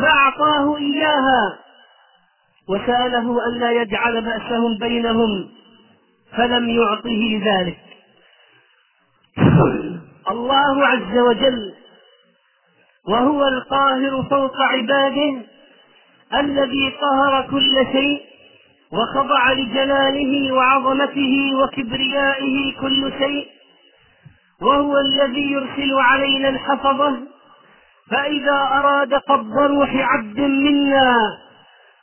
فأعطاه 0.00 0.76
إياها 0.76 1.58
وسأله 2.68 3.46
ألا 3.48 3.70
يجعل 3.72 4.20
بأسهم 4.20 4.78
بينهم 4.78 5.48
فلم 6.36 6.68
يعطه 6.68 7.40
ذلك. 7.44 7.78
الله 10.30 10.86
عز 10.86 11.18
وجل 11.18 11.74
وهو 13.08 13.48
القاهر 13.48 14.22
فوق 14.30 14.60
عباده 14.60 15.36
الذي 16.34 16.88
قهر 17.02 17.48
كل 17.50 17.86
شيء 17.92 18.20
وخضع 18.92 19.52
لجلاله 19.52 20.52
وعظمته 20.52 21.52
وكبريائه 21.54 22.80
كل 22.80 23.12
شيء 23.18 23.46
وهو 24.62 24.98
الذي 24.98 25.52
يرسل 25.52 25.92
علينا 25.94 26.48
الحفظة 26.48 27.18
فإذا 28.10 28.52
أراد 28.72 29.14
قبض 29.14 29.58
روح 29.58 29.90
عبد 29.94 30.40
منا 30.40 31.16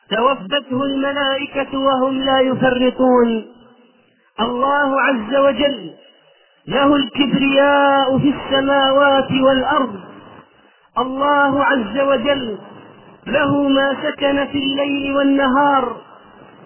توفته 0.09 0.83
الملائكة 0.83 1.79
وهم 1.79 2.17
لا 2.17 2.39
يفرطون. 2.39 3.45
الله 4.39 5.01
عز 5.01 5.35
وجل 5.35 5.93
له 6.67 6.95
الكبرياء 6.95 8.17
في 8.17 8.33
السماوات 8.35 9.31
والأرض. 9.31 9.99
الله 10.97 11.65
عز 11.65 11.99
وجل 11.99 12.57
له 13.27 13.67
ما 13.69 13.95
سكن 14.03 14.45
في 14.45 14.57
الليل 14.57 15.15
والنهار. 15.15 15.95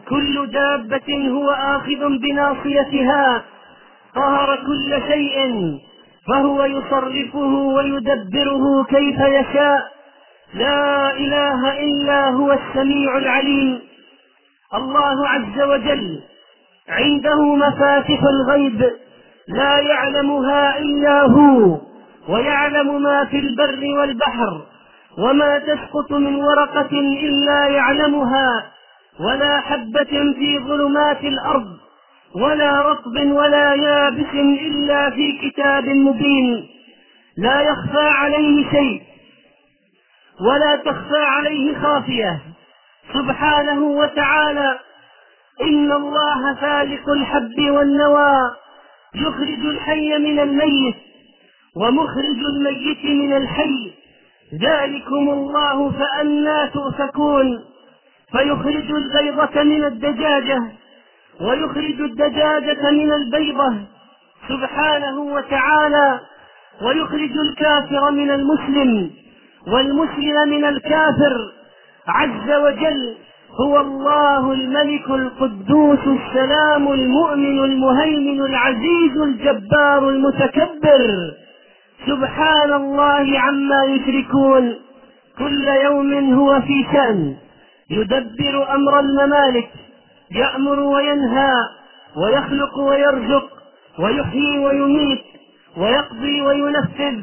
كل 0.09 0.47
دابة 0.47 1.29
هو 1.29 1.49
آخذ 1.49 2.19
بناصيتها. 2.19 3.43
قهر 4.15 4.55
كل 4.55 5.01
شيء 5.07 5.37
فهو 6.27 6.65
يصرفه 6.65 7.53
ويدبره 7.75 8.83
كيف 8.83 9.19
يشاء. 9.19 9.98
لا 10.53 11.11
إله 11.17 11.79
إلا 11.83 12.29
هو 12.29 12.51
السميع 12.51 13.17
العليم. 13.17 13.79
الله 14.73 15.27
عز 15.27 15.61
وجل 15.61 16.19
عنده 16.89 17.55
مفاتح 17.55 18.19
الغيب 18.23 18.91
لا 19.47 19.79
يعلمها 19.79 20.77
إلا 20.79 21.21
هو 21.21 21.77
ويعلم 22.29 23.01
ما 23.01 23.25
في 23.25 23.39
البر 23.39 23.99
والبحر 23.99 24.61
وما 25.17 25.59
تسقط 25.59 26.11
من 26.11 26.35
ورقة 26.35 26.89
إلا 27.23 27.67
يعلمها 27.67 28.71
ولا 29.19 29.59
حبة 29.59 30.33
في 30.39 30.59
ظلمات 30.67 31.23
الأرض 31.23 31.67
ولا 32.35 32.81
رطب 32.81 33.31
ولا 33.31 33.73
يابس 33.73 34.33
إلا 34.61 35.09
في 35.09 35.37
كتاب 35.41 35.85
مبين. 35.89 36.67
لا 37.37 37.61
يخفى 37.61 38.07
عليه 38.07 38.69
شيء. 38.71 39.01
ولا 40.41 40.75
تخفى 40.75 41.23
عليه 41.23 41.79
خافية. 41.79 42.39
سبحانه 43.13 43.81
وتعالى 43.83 44.79
إن 45.61 45.91
الله 45.91 46.53
فالق 46.53 47.09
الحب 47.09 47.69
والنوى 47.69 48.51
يخرج 49.15 49.65
الحي 49.65 50.17
من 50.17 50.39
الميت 50.39 50.95
ومخرج 51.75 52.39
الميت 52.55 53.05
من 53.05 53.37
الحي. 53.37 53.91
ذلكم 54.61 55.29
الله 55.29 55.91
فأنا 55.91 56.65
تؤفكون. 56.65 57.65
فيخرج 58.31 58.91
البيضة 58.91 59.63
من 59.63 59.83
الدجاجة 59.85 60.63
ويخرج 61.41 62.01
الدجاجة 62.01 62.91
من 62.91 63.13
البيضة. 63.13 63.73
سبحانه 64.49 65.19
وتعالى 65.19 66.19
ويخرج 66.81 67.37
الكافر 67.37 68.11
من 68.11 68.31
المسلم. 68.31 69.11
والمسلم 69.67 70.49
من 70.49 70.65
الكافر 70.65 71.51
عز 72.07 72.51
وجل 72.51 73.15
هو 73.61 73.81
الله 73.81 74.51
الملك 74.51 75.09
القدوس 75.09 75.99
السلام 76.07 76.93
المؤمن 76.93 77.63
المهيمن 77.63 78.41
العزيز 78.41 79.17
الجبار 79.17 80.09
المتكبر. 80.09 81.31
سبحان 82.07 82.73
الله 82.73 83.39
عما 83.39 83.83
يشركون. 83.83 84.75
كل 85.39 85.67
يوم 85.67 86.33
هو 86.33 86.61
في 86.61 86.85
شأن. 86.93 87.35
يدبر 87.89 88.75
أمر 88.75 88.99
الممالك. 88.99 89.69
يأمر 90.31 90.79
وينهى. 90.79 91.53
ويخلق 92.17 92.79
ويرزق. 92.79 93.49
ويحيي 93.99 94.59
ويميت. 94.59 95.21
ويقضي 95.77 96.41
وينفذ. 96.41 97.19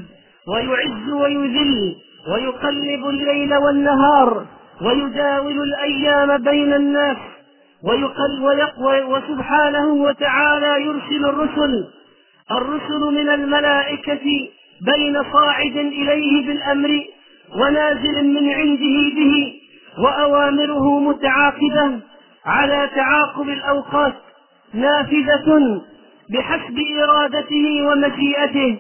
ويعز 0.49 1.11
ويذل. 1.13 1.97
ويقلب 2.33 3.09
الليل 3.09 3.55
والنهار 3.55 4.47
ويداول 4.83 5.63
الأيام 5.63 6.43
بين 6.43 6.73
الناس 6.75 7.17
ويقل 7.85 8.43
ويقوى 8.43 9.03
وسبحانه 9.03 9.87
وتعالى 9.87 10.83
يرسل 10.85 11.25
الرسل. 11.25 11.85
الرسل 12.51 13.01
من 13.01 13.29
الملائكة 13.29 14.25
بين 14.81 15.23
صاعد 15.33 15.77
إليه 15.77 16.47
بالأمر 16.47 17.05
ونازل 17.61 18.25
من 18.25 18.51
عنده 18.51 19.15
به 19.17 19.53
وأوامره 19.99 21.01
متعاقبة 21.01 22.01
على 22.47 22.91
تعاقب 22.97 23.49
الأوقات 23.49 24.15
نافذة 24.75 25.81
بحسب 26.31 26.79
إرادته 27.03 27.83
ومشيئته. 27.87 28.77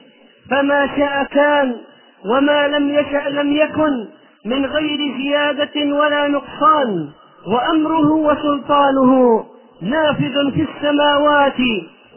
فما 0.51 0.87
شاء 0.97 1.25
كان 1.25 1.77
وما 2.25 2.69
لم 2.69 2.89
يشأ 2.89 3.29
لم 3.29 3.53
يكن 3.53 4.09
من 4.45 4.67
غير 4.67 4.99
زيادة 5.17 5.95
ولا 5.95 6.29
نقصان 6.29 7.09
وأمره 7.47 8.13
وسلطانه 8.13 9.45
نافذ 9.83 10.53
في 10.55 10.67
السماوات 10.71 11.61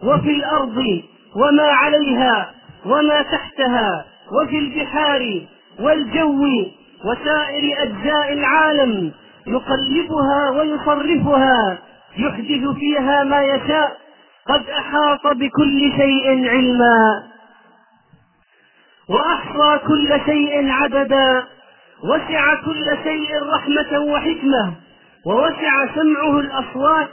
وفي 0.03 0.29
الأرض 0.29 1.01
وما 1.35 1.63
عليها 1.71 2.51
وما 2.85 3.21
تحتها 3.21 4.05
وفي 4.31 4.59
البحار 4.59 5.41
والجو 5.79 6.43
وسائر 7.05 7.83
أجزاء 7.83 8.33
العالم 8.33 9.11
يقلبها 9.47 10.49
ويصرفها 10.49 11.77
يحدث 12.17 12.67
فيها 12.79 13.23
ما 13.23 13.41
يشاء 13.41 13.97
قد 14.47 14.69
أحاط 14.69 15.27
بكل 15.27 15.91
شيء 15.97 16.49
علما. 16.49 17.23
وأحصى 19.09 19.87
كل 19.87 20.19
شيء 20.25 20.69
عددا 20.71 21.43
وسع 22.03 22.53
كل 22.65 22.97
شيء 23.03 23.43
رحمة 23.53 23.99
وحكمة 23.99 24.73
ووسع 25.25 25.95
سمعه 25.95 26.39
الأصوات 26.39 27.07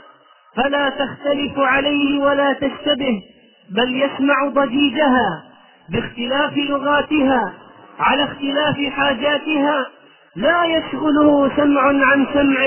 فلا 0.55 0.89
تختلف 0.89 1.59
عليه 1.59 2.19
ولا 2.19 2.53
تشتبه 2.53 3.21
بل 3.69 4.03
يسمع 4.03 4.47
ضجيجها 4.47 5.43
باختلاف 5.89 6.57
لغاتها 6.57 7.53
على 7.99 8.23
اختلاف 8.23 8.75
حاجاتها 8.93 9.85
لا 10.35 10.65
يشغله 10.65 11.51
سمع 11.55 11.81
عن 11.81 12.27
سمع 12.33 12.61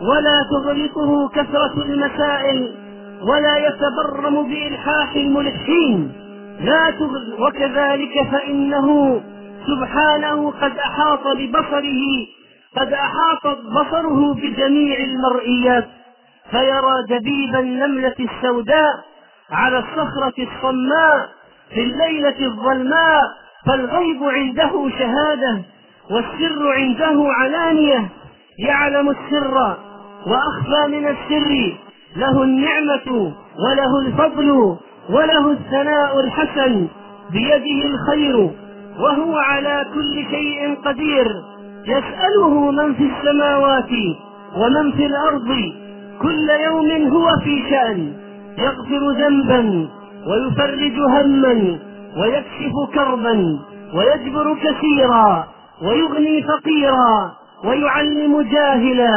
ولا 0.00 0.44
تغلطه 0.50 1.28
كثرة 1.28 1.82
المسائل 1.82 2.74
ولا 3.22 3.56
يتبرم 3.56 4.48
بإلحاح 4.48 5.14
الملحين. 5.16 6.12
لا 6.60 6.90
تغل 6.90 7.36
وكذلك 7.40 8.28
فإنه 8.32 9.20
سبحانه 9.66 10.50
قد 10.50 10.78
أحاط 10.78 11.26
ببصره 11.36 12.26
قد 12.76 12.92
أحاط 12.92 13.58
بصره 13.58 14.34
بجميع 14.34 14.98
المرئيات 14.98 15.88
فيرى 16.50 16.94
دبيب 17.08 17.56
النملة 17.56 18.14
السوداء 18.20 19.04
على 19.50 19.78
الصخرة 19.78 20.34
الصماء 20.38 21.28
في 21.74 21.82
الليلة 21.82 22.46
الظلماء 22.46 23.22
فالغيب 23.66 24.22
عنده 24.24 24.90
شهادة 24.98 25.62
والسر 26.10 26.72
عنده 26.72 27.32
علانية 27.32 28.08
يعلم 28.58 29.10
السر 29.10 29.76
وأخفى 30.26 30.88
من 30.88 31.06
السر 31.08 31.76
له 32.16 32.42
النعمة 32.42 33.32
وله 33.66 34.00
الفضل 34.06 34.76
وله 35.12 35.50
الثناء 35.50 36.20
الحسن 36.20 36.88
بيده 37.32 37.86
الخير 37.86 38.50
وهو 39.00 39.36
على 39.36 39.86
كل 39.94 40.14
شيء 40.30 40.74
قدير. 40.84 41.26
يسأله 41.86 42.70
من 42.70 42.94
في 42.94 43.10
السماوات 43.10 43.90
ومن 44.56 44.92
في 44.92 45.06
الأرض 45.06 45.48
كل 46.22 46.50
يوم 46.66 47.08
هو 47.12 47.28
في 47.44 47.62
شأن. 47.70 48.12
يغفر 48.58 49.10
ذنبا 49.10 49.88
ويفرج 50.26 50.96
هما 51.00 51.78
ويكشف 52.20 52.74
كربا 52.94 53.58
ويجبر 53.94 54.56
كثيرا 54.64 55.48
ويغني 55.82 56.42
فقيرا 56.42 57.32
ويعلم 57.64 58.42
جاهلا 58.42 59.14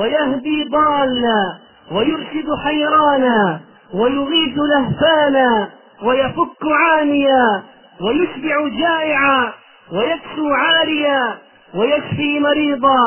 ويهدي 0.00 0.64
ضالا 0.64 1.58
ويرشد 1.92 2.48
حيرانا. 2.64 3.60
ويغيث 3.94 4.58
لهفانا 4.58 5.68
ويفك 6.02 6.62
عانيا 6.64 7.62
ويشبع 8.00 8.68
جائعا 8.78 9.52
ويكسو 9.92 10.48
عاريا 10.52 11.38
ويشفي 11.74 12.40
مريضا 12.40 13.00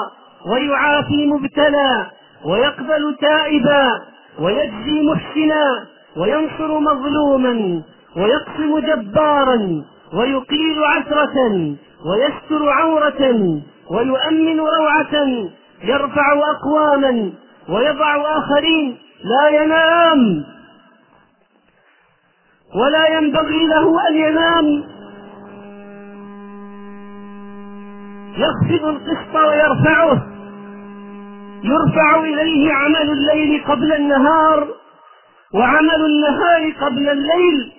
ويعافي 0.51 1.27
مبتلى 1.27 2.05
ويقبل 2.45 3.15
تائبا 3.21 4.01
ويجزي 4.39 5.01
محسنا 5.13 5.85
وينصر 6.17 6.79
مظلوما 6.79 7.81
ويقسم 8.17 8.79
جبارا 8.79 9.83
ويقيل 10.13 10.83
عثرة 10.83 11.35
ويستر 12.05 12.69
عورة 12.69 13.21
ويؤمن 13.91 14.59
روعة 14.59 15.27
يرفع 15.83 16.33
أقواما 16.33 17.31
ويضع 17.69 18.37
آخرين 18.37 18.97
لا 19.23 19.61
ينام 19.63 20.43
ولا 22.75 23.07
ينبغي 23.07 23.67
له 23.67 24.07
أن 24.09 24.15
ينام. 24.15 24.83
يخفض 28.37 28.85
القسط 28.85 29.35
ويرفعه. 29.35 30.27
يرفع 31.63 32.19
إليه 32.19 32.73
عمل 32.73 33.11
الليل 33.11 33.63
قبل 33.67 33.93
النهار 33.93 34.67
وعمل 35.53 36.05
النهار 36.05 36.73
قبل 36.81 37.09
الليل. 37.09 37.71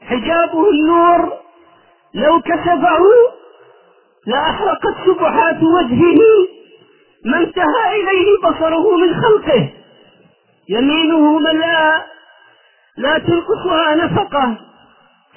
حجابه 0.00 0.70
النور. 0.70 1.32
لو 2.14 2.40
كشفه 2.40 2.98
لأحرقت 4.26 4.94
سبحات 5.06 5.62
وجهه. 5.62 6.18
ما 7.24 7.38
انتهى 7.38 8.00
إليه 8.00 8.38
بصره 8.44 8.96
من 8.96 9.14
خلقه. 9.14 9.70
يمينه 10.68 11.38
ملأ. 11.38 12.11
لا 12.98 13.18
تنقصها 13.18 13.94
نفقة. 13.94 14.56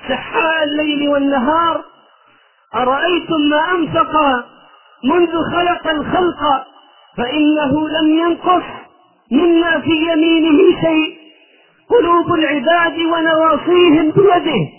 سحاء 0.09 0.63
الليل 0.63 1.09
والنهار. 1.09 1.83
أرأيتم 2.75 3.41
ما 3.49 3.71
أنفق 3.71 4.15
منذ 5.03 5.31
خلق 5.51 5.87
الخلق 5.87 6.65
فإنه 7.17 7.89
لم 7.89 8.07
ينقص 8.19 8.63
مما 9.31 9.79
في 9.79 9.91
يمينه 9.91 10.81
شيء. 10.81 11.17
قلوب 11.89 12.33
العباد 12.33 12.99
ونواصيهم 12.99 14.11
بيده. 14.11 14.69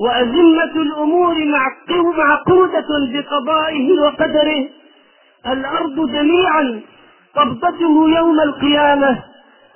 وأزمة 0.00 0.82
الأمور 0.82 1.34
معقودة 2.16 2.86
بقضائه 3.12 4.00
وقدره. 4.00 4.68
الأرض 5.46 6.10
جميعا 6.10 6.80
قبضته 7.36 8.08
يوم 8.16 8.40
القيامة. 8.40 9.31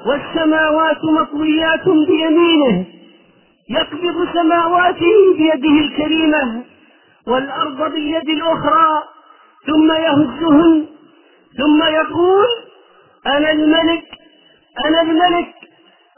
والسماوات 0.06 1.04
مطويات 1.04 1.88
بيمينه 1.88 2.84
يقبض 3.70 4.28
سماواته 4.34 5.34
بيده 5.36 5.78
الكريمة 5.80 6.64
والأرض 7.26 7.92
باليد 7.92 8.28
الأخرى 8.28 9.02
ثم 9.66 9.92
يهزهن 9.92 10.86
ثم 11.58 11.82
يقول 11.82 12.46
أنا 13.26 13.50
الملك 13.52 14.04
أنا 14.86 15.00
الملك 15.02 15.54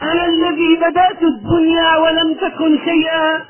أنا 0.03 0.27
الذي 0.27 0.77
بدأت 0.77 1.23
الدنيا 1.23 1.97
ولم 1.97 2.35
تكن 2.35 2.79
شيئا 2.85 3.45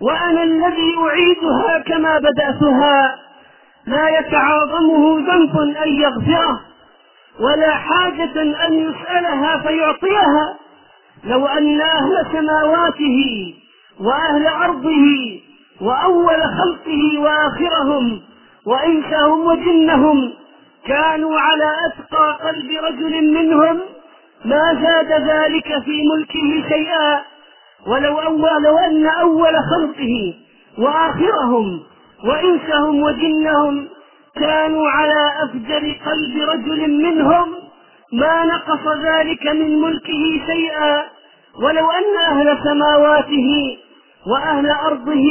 وأنا 0.00 0.42
الذي 0.42 0.94
أعيدها 1.08 1.78
كما 1.86 2.18
بدأتها. 2.18 3.18
لا 3.86 4.08
يتعاظمه 4.18 5.18
ذنب 5.18 5.58
أن 5.58 5.88
يغفره. 5.88 6.60
ولا 7.40 7.70
حاجة 7.70 8.42
أن 8.66 8.72
يسألها 8.72 9.58
فيعطيها. 9.58 10.58
لو 11.24 11.46
أن 11.46 11.80
أهل 11.80 12.26
سماواته 12.32 13.54
وأهل 14.00 14.46
أرضه 14.46 15.40
وأول 15.80 16.42
خلقه 16.42 17.18
وآخرهم 17.18 18.20
وإنسهم 18.66 19.46
وجنهم 19.46 20.32
كانوا 20.86 21.40
على 21.40 21.72
أتقى 21.86 22.38
قلب 22.48 22.70
رجل 22.84 23.32
منهم 23.34 23.80
ما 24.44 24.74
زاد 24.82 25.22
ذلك 25.22 25.82
في 25.84 26.02
ملكه 26.14 26.68
شيئا. 26.68 27.22
ولو 27.86 28.18
أول 28.18 28.62
لو 28.62 28.78
أن 28.78 29.06
أول 29.06 29.54
خلقه 29.70 30.34
وآخرهم 30.78 31.80
وإنسهم 32.24 33.02
وجنهم 33.02 33.88
كانوا 34.40 34.88
على 34.88 35.32
أفجر 35.42 35.96
قلب 36.06 36.36
رجل 36.48 36.90
منهم 36.90 37.48
ما 38.12 38.44
نقص 38.44 38.96
ذلك 39.04 39.46
من 39.46 39.80
ملكه 39.80 40.40
شيئا. 40.46 41.04
ولو 41.62 41.90
أن 41.90 42.16
أهل 42.30 42.58
سماواته 42.64 43.78
وأهل 44.26 44.70
أرضه 44.70 45.26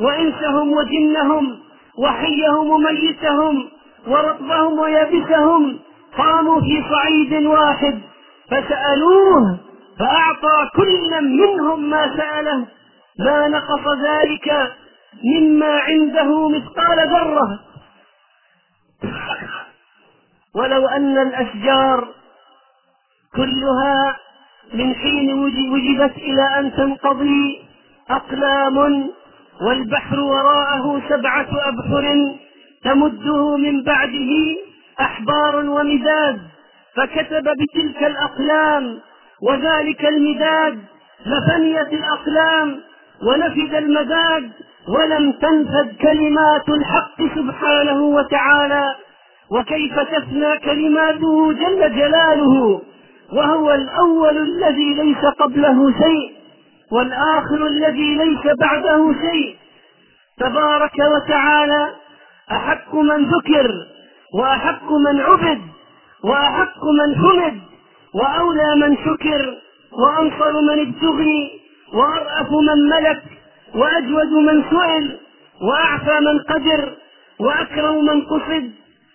وإنسهم 0.00 0.72
وجنهم 0.72 1.58
وحيهم 1.98 2.70
وميتهم 2.70 3.68
ورطبهم 4.06 4.78
ويابسهم 4.78 5.78
قاموا 6.18 6.60
في 6.60 6.84
صعيد 6.90 7.46
واحد 7.46 7.98
فسألوه 8.50 9.58
فأعطى 9.98 10.70
كل 10.76 11.24
منهم 11.24 11.90
ما 11.90 12.16
سأله. 12.16 12.66
ما 13.18 13.48
نقص 13.48 13.88
ذلك 14.02 14.72
مما 15.24 15.80
عنده 15.80 16.48
مثقال 16.48 17.08
ذرة. 17.08 17.60
ولو 20.54 20.86
أن 20.86 21.18
الأشجار 21.18 22.08
كلها 23.36 24.16
من 24.74 24.94
حين 24.94 25.32
وجدت 25.72 26.16
إلى 26.16 26.58
أن 26.58 26.72
تنقضي 26.74 27.62
أقلام 28.10 29.08
والبحر 29.66 30.20
وراءه 30.20 31.02
سبعة 31.08 31.48
أبحر 31.68 32.34
تمده 32.84 33.56
من 33.56 33.82
بعده 33.84 34.32
أحبار 35.00 35.56
ومداد 35.56 36.40
فكتب 36.96 37.44
بتلك 37.44 38.04
الأقلام 38.04 39.00
وذلك 39.42 40.04
المداد 40.06 40.78
لفنيت 41.26 41.92
الأقلام 41.92 42.80
ونفد 43.22 43.74
المداد 43.74 44.50
ولم 44.88 45.32
تنفد 45.32 45.96
كلمات 46.00 46.68
الحق 46.68 47.22
سبحانه 47.36 48.02
وتعالى. 48.02 48.93
وكيف 49.50 49.98
تفنى 50.00 50.58
كلماته 50.58 51.52
جل 51.52 51.96
جلاله 51.96 52.82
وهو 53.32 53.74
الأول 53.74 54.36
الذي 54.38 54.94
ليس 54.94 55.24
قبله 55.24 55.92
شيء 55.92 56.32
والآخر 56.92 57.66
الذي 57.66 58.14
ليس 58.14 58.56
بعده 58.60 59.12
شيء. 59.20 59.56
تبارك 60.38 60.98
وتعالى 60.98 61.90
أحق 62.52 62.94
من 62.94 63.24
ذكر 63.26 63.70
وأحق 64.40 64.92
من 64.92 65.20
عبد 65.20 65.60
وأحق 66.24 66.84
من 66.84 67.14
حمد 67.16 67.60
وأولى 68.14 68.76
من 68.76 68.96
شكر 68.96 69.54
وأنصر 69.92 70.52
من 70.60 70.80
ابتغي 70.80 71.50
وأرأف 71.94 72.50
من 72.50 72.88
ملك 72.90 73.22
وأجود 73.74 74.32
من 74.32 74.64
سئل 74.70 75.18
وأعفى 75.62 76.20
من 76.20 76.38
قدر 76.38 76.92
وأكرم 77.40 78.04
من 78.04 78.22
قصد. 78.22 78.70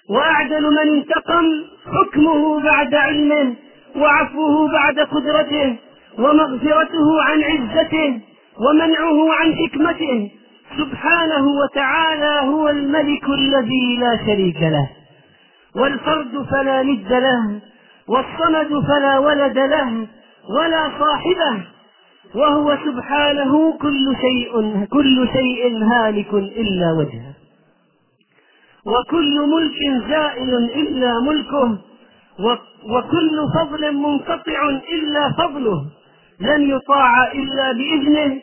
وأعدل 0.10 0.64
من 0.64 0.98
انتقم 0.98 1.46
حكمه 1.94 2.64
بعد 2.64 2.96
علمه 2.96 3.56
وعفوه 3.96 4.72
بعد 4.72 5.00
قدرته 5.00 5.76
ومغفرته 6.18 7.22
عن 7.22 7.44
عزته 7.44 8.20
ومنعه 8.60 9.34
عن 9.34 9.56
حكمته. 9.56 10.32
سبحانه 10.78 11.46
وتعالى 11.48 12.50
هو 12.52 12.70
الملك 12.70 13.30
الذي 13.30 13.98
لا 14.00 14.18
شريك 14.26 14.62
له. 14.62 14.90
والفرد 15.76 16.46
فلا 16.52 16.84
ند 16.84 17.14
له 17.14 17.62
والصمد 18.08 18.86
فلا 18.88 19.18
ولد 19.18 19.58
له 19.58 20.08
ولا 20.58 20.92
صاحبه. 21.00 21.64
وهو 22.36 22.78
سبحانه 22.86 23.78
كل 23.78 24.16
شيء 24.22 24.86
كل 24.86 25.28
شيء 25.34 25.84
هالك 25.84 26.34
إلا 26.34 26.92
وجهه. 26.98 27.39
وكل 28.86 29.36
ملك 29.48 30.08
زائل 30.10 30.56
إلا 30.56 31.20
ملكه 31.20 31.78
وكل 32.90 33.40
فضل 33.56 33.96
منقطع 33.96 34.70
إلا 34.94 35.32
فضله. 35.38 35.86
لن 36.40 36.70
يطاع 36.70 37.32
إلا 37.32 37.72
بإذنه 37.72 38.42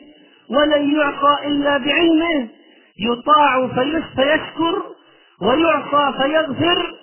ولن 0.49 0.95
يعطى 0.95 1.47
إلا 1.47 1.77
بعلمه. 1.77 2.47
يطاع 2.99 3.67
فيشكر 4.15 4.83
ويعصى 5.41 6.17
فيغفر. 6.17 6.93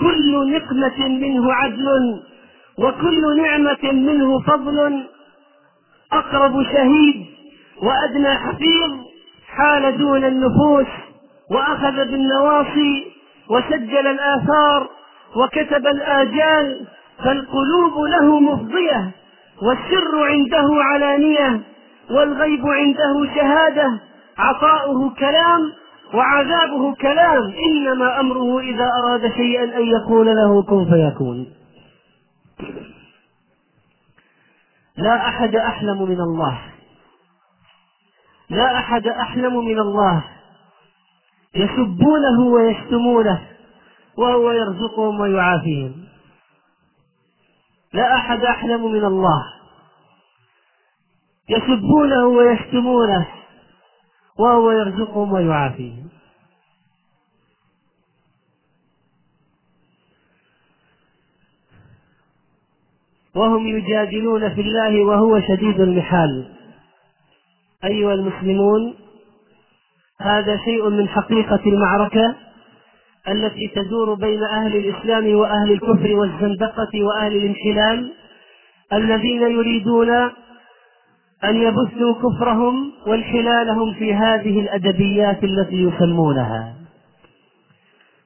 كل 0.00 0.52
نقمة 0.52 1.08
منه 1.08 1.52
عدل 1.52 2.22
وكل 2.78 3.42
نعمة 3.42 3.92
منه 3.92 4.40
فضل. 4.40 5.06
أقرب 6.12 6.62
شهيد 6.62 7.26
وأدنى 7.82 8.34
حفيظ 8.34 8.90
حال 9.48 9.98
دون 9.98 10.24
النفوس. 10.24 11.07
وأخذ 11.50 11.96
بالنواصي 12.10 13.12
وسجل 13.50 14.06
الآثار 14.06 14.88
وكتب 15.36 15.86
الآجال 15.86 16.86
فالقلوب 17.24 17.98
له 18.10 18.40
مفضية 18.40 19.10
والسر 19.62 20.24
عنده 20.30 20.84
علانية 20.84 21.60
والغيب 22.10 22.66
عنده 22.66 23.34
شهادة 23.34 24.00
عطاؤه 24.38 25.14
كلام 25.14 25.72
وعذابه 26.14 26.94
كلام. 26.94 27.42
إنما 27.70 28.20
أمره 28.20 28.60
إذا 28.60 28.90
أراد 29.02 29.32
شيئا 29.32 29.64
أن 29.64 29.86
يقول 29.86 30.26
له 30.26 30.62
كن 30.62 30.84
فيكون. 30.84 31.46
لا 34.96 35.28
أحد 35.28 35.56
أحلم 35.56 36.02
من 36.02 36.20
الله. 36.20 36.58
لا 38.50 38.78
أحد 38.78 39.06
أحلم 39.06 39.64
من 39.64 39.78
الله. 39.78 40.24
يسبونه 41.54 42.40
ويشتمونه 42.40 43.48
وهو 44.18 44.50
يرزقهم 44.50 45.20
ويعافيهم. 45.20 46.04
لا 47.92 48.14
أحد 48.14 48.40
أحلم 48.44 48.92
من 48.92 49.04
الله. 49.04 49.44
يسبونه 51.48 52.26
ويشتمونه 52.26 53.26
وهو 54.38 54.70
يرزقهم 54.70 55.32
ويعافيهم. 55.32 56.08
وهم 63.34 63.66
يجادلون 63.66 64.54
في 64.54 64.60
الله 64.60 65.04
وهو 65.04 65.40
شديد 65.40 65.80
المحال. 65.80 66.54
أيها 67.84 68.14
المسلمون 68.14 68.94
هذا 70.20 70.56
شيء 70.64 70.88
من 70.90 71.08
حقيقة 71.08 71.60
المعركة 71.66 72.34
التي 73.28 73.68
تدور 73.74 74.14
بين 74.14 74.42
أهل 74.42 74.76
الإسلام 74.76 75.34
وأهل 75.34 75.72
الكفر 75.72 76.16
والزندقة 76.16 77.02
وأهل 77.02 77.36
الانحلال 77.36 78.12
الذين 78.92 79.42
يريدون 79.42 80.10
أن 81.44 81.56
يبثوا 81.56 82.14
كفرهم 82.14 82.92
وانحلالهم 83.06 83.94
في 83.94 84.14
هذه 84.14 84.60
الأدبيات 84.60 85.44
التي 85.44 85.76
يسمونها. 85.76 86.74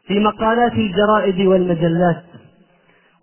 في 0.06 0.20
مقالات 0.20 0.72
الجرائد 0.72 1.40
والمجلات 1.40 2.22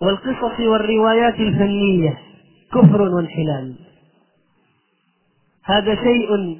والقصص 0.01 0.59
والروايات 0.59 1.39
الفنية 1.39 2.17
كفر 2.73 3.01
وانحلال. 3.01 3.75
هذا 5.65 5.95
شيء 5.95 6.59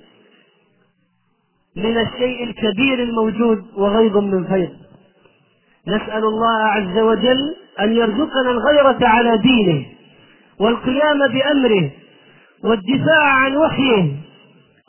من 1.84 1.98
الشيء 1.98 2.44
الكبير 2.44 3.04
الموجود 3.04 3.64
وغيض 3.78 4.18
من 4.18 4.44
فيض. 4.44 4.70
نسأل 5.88 6.24
الله 6.24 6.58
عز 6.58 6.98
وجل 6.98 7.56
أن 7.80 7.94
يرزقنا 7.94 8.52
الغيرة 8.52 8.98
على 9.02 9.38
دينه 9.38 9.86
والقيام 10.60 11.18
بأمره 11.34 11.90
والدفاع 12.64 13.24
عن 13.24 13.58
وحيه. 13.58 14.12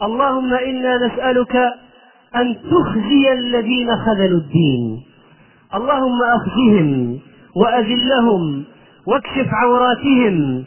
اللهم 0.02 0.54
إنا 0.54 1.06
نسألك 1.06 1.56
أن 2.36 2.56
تخزي 2.70 3.32
الذين 3.32 3.96
خذلوا 3.96 4.40
الدين. 4.40 5.02
اللهم 5.74 6.18
أخزهم 6.22 7.18
وأذلهم 7.56 8.64
واكشف 9.06 9.48
عوراتهم. 9.52 10.64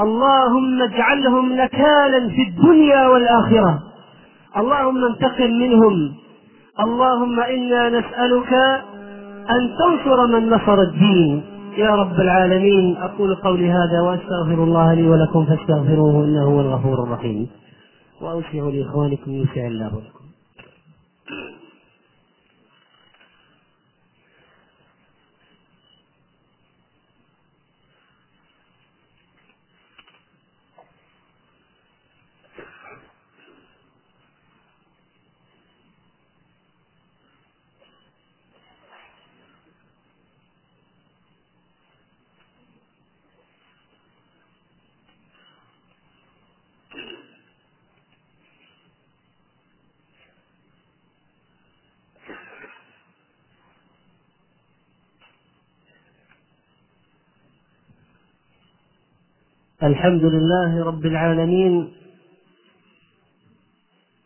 اللهم 0.00 0.82
اجعلهم 0.82 1.52
نكالا 1.52 2.28
في 2.28 2.42
الدنيا 2.42 3.08
والآخرة. 3.08 3.82
اللهم 4.58 5.04
انتقم 5.04 5.50
منهم. 5.50 6.14
اللهم 6.80 7.40
إنا 7.40 7.88
نسألك 7.88 8.52
أن 9.50 9.62
تنصر 9.78 10.26
من 10.26 10.50
نصر 10.50 10.82
الدين. 10.82 11.42
يا 11.76 11.94
رب 11.94 12.20
العالمين 12.20 12.96
أقول 12.96 13.34
قولي 13.34 13.70
هذا 13.70 14.00
وأستغفر 14.00 14.64
الله 14.64 14.94
لي 14.94 15.08
ولكم 15.08 15.44
فاستغفروه 15.44 16.24
إنه 16.24 16.44
هو 16.44 16.60
الغفور 16.60 17.04
الرحيم. 17.04 17.48
وأوسع 18.20 18.62
لإخوانكم 18.74 19.30
يوسع 19.32 19.66
الله 19.66 19.86
لكم. 19.86 20.24
الحمد 59.82 60.24
لله 60.24 60.84
رب 60.84 61.06
العالمين 61.06 61.88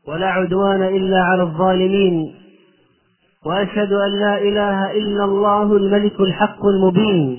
ولا 0.08 0.26
عدوان 0.26 0.82
إلا 0.82 1.22
على 1.22 1.42
الظالمين 1.42 2.34
وأشهد 3.46 3.92
أن 3.92 4.20
لا 4.20 4.38
إله 4.38 4.92
إلا 4.92 5.24
الله 5.24 5.76
الملك 5.76 6.20
الحق 6.20 6.66
المبين 6.66 7.38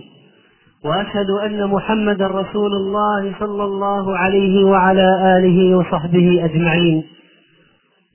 وأشهد 0.85 1.29
أن 1.29 1.67
محمدا 1.67 2.27
رسول 2.27 2.71
الله 2.73 3.35
صلى 3.39 3.63
الله 3.63 4.17
عليه 4.17 4.63
وعلى 4.63 5.37
آله 5.37 5.77
وصحبه 5.77 6.45
أجمعين. 6.45 7.03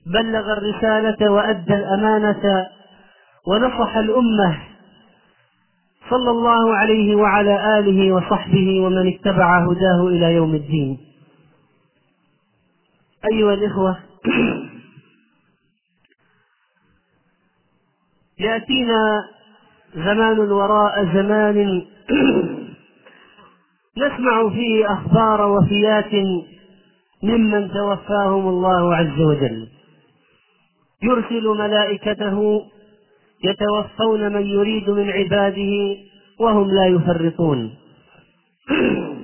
بلغ 0.05 0.53
الرسالة 0.53 1.31
وأدى 1.31 1.73
الأمانة 1.73 2.67
ونصح 3.47 3.97
الأمة 3.97 4.57
صلى 6.09 6.31
الله 6.31 6.75
عليه 6.75 7.15
وعلى 7.15 7.79
آله 7.79 8.13
وصحبه 8.13 8.79
ومن 8.81 9.13
اتبع 9.13 9.59
هداه 9.59 10.07
إلى 10.07 10.33
يوم 10.33 10.55
الدين. 10.55 10.97
أيها 13.31 13.53
الإخوة 13.53 13.99
يأتينا 18.39 19.23
زمان 19.95 20.39
وراء 20.39 21.05
زمان 21.13 21.85
نسمع 24.03 24.49
فيه 24.49 24.93
أخبار 24.93 25.41
وفيات 25.41 26.13
ممن 27.23 27.71
توفاهم 27.71 28.47
الله 28.47 28.95
عز 28.95 29.21
وجل. 29.21 29.67
يرسل 31.03 31.47
ملائكته 31.47 32.61
يتوفون 33.43 34.33
من 34.33 34.45
يريد 34.45 34.89
من 34.89 35.09
عباده 35.09 35.97
وهم 36.39 36.71
لا 36.71 36.85
يفرطون. 36.85 37.75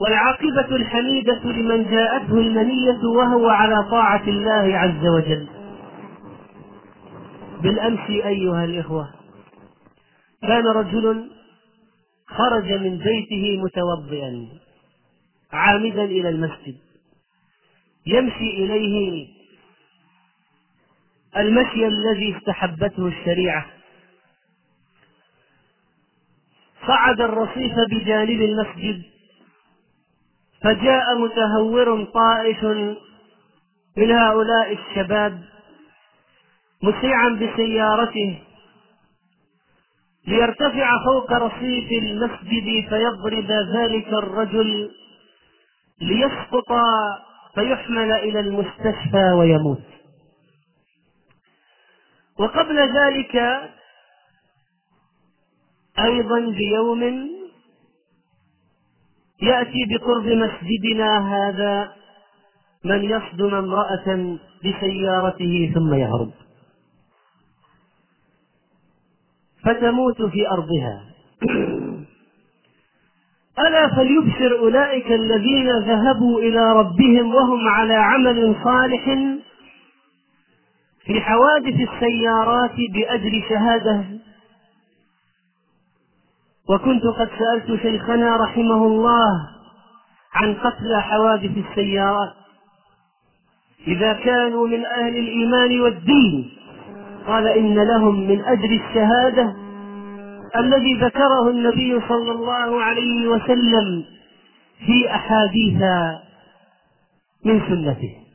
والعاقبة 0.00 0.76
الحميدة 0.76 1.44
لمن 1.44 1.90
جاءته 1.90 2.38
المنية 2.38 3.04
وهو 3.16 3.48
على 3.48 3.84
طاعة 3.90 4.28
الله 4.28 4.78
عز 4.78 5.06
وجل. 5.06 5.48
بالأمس 7.62 8.10
أيها 8.10 8.64
الإخوة 8.64 9.08
كان 10.42 10.66
رجل 10.66 11.30
خرج 12.26 12.72
من 12.72 12.98
بيته 12.98 13.62
متوضئا 13.62 14.48
عامدا 15.52 16.04
إلى 16.04 16.28
المسجد 16.28 16.76
يمشي 18.06 18.64
إليه 18.64 19.26
المشي 21.36 21.86
الذي 21.86 22.36
استحبته 22.36 23.06
الشريعة. 23.06 23.66
صعد 26.86 27.20
الرصيف 27.20 27.72
بجانب 27.90 28.40
المسجد 28.42 29.02
فجاء 30.62 31.18
متهور 31.18 32.04
طائش 32.04 32.64
من 33.96 34.10
هؤلاء 34.10 34.72
الشباب 34.72 35.42
مسيعا 36.82 37.28
بسيارته 37.28 38.38
ليرتفع 40.26 41.04
فوق 41.04 41.32
رصيف 41.32 42.02
المسجد 42.02 42.88
فيضرب 42.88 43.50
ذلك 43.50 44.08
الرجل 44.08 44.90
ليسقط 46.00 46.72
فيحمل 47.54 48.12
إلى 48.12 48.40
المستشفى 48.40 49.32
ويموت. 49.38 49.95
وقبل 52.38 52.78
ذلك 52.78 53.36
أيضا 55.98 56.40
بيوم 56.40 57.02
يأتي 59.42 59.84
بقرب 59.90 60.26
مسجدنا 60.26 61.34
هذا 61.34 61.92
من 62.84 63.04
يصدم 63.04 63.54
امرأة 63.54 64.38
بسيارته 64.64 65.72
ثم 65.74 65.94
يهرب. 65.94 66.30
فتموت 69.64 70.22
في 70.22 70.48
أرضها. 70.48 71.02
ألا 73.58 73.94
فليبشر 73.96 74.58
أولئك 74.58 75.12
الذين 75.12 75.70
ذهبوا 75.78 76.40
إلى 76.40 76.72
ربهم 76.72 77.34
وهم 77.34 77.68
على 77.68 77.94
عمل 77.94 78.56
صالح؟ 78.64 79.18
في 81.06 81.20
حوادث 81.20 81.74
السيارات 81.90 82.74
بأجر 82.94 83.42
شهادة. 83.48 84.04
وكنت 86.70 87.02
قد 87.04 87.30
سألت 87.38 87.82
شيخنا 87.82 88.36
رحمه 88.36 88.86
الله 88.86 89.48
عن 90.34 90.54
قتل 90.54 91.00
حوادث 91.00 91.50
السيارات. 91.70 92.34
إذا 93.86 94.12
كانوا 94.12 94.68
من 94.68 94.84
أهل 94.84 95.16
الإيمان 95.16 95.80
والدين 95.80 96.52
قال 97.26 97.46
إن 97.46 97.74
لهم 97.74 98.28
من 98.28 98.44
أجر 98.44 98.80
الشهادة 98.84 99.56
الذي 100.56 100.94
ذكره 100.94 101.50
النبي 101.50 102.00
صلى 102.08 102.32
الله 102.32 102.82
عليه 102.82 103.28
وسلم 103.28 104.04
في 104.86 105.14
أحاديث 105.14 105.82
من 107.44 107.60
سنته. 107.68 108.25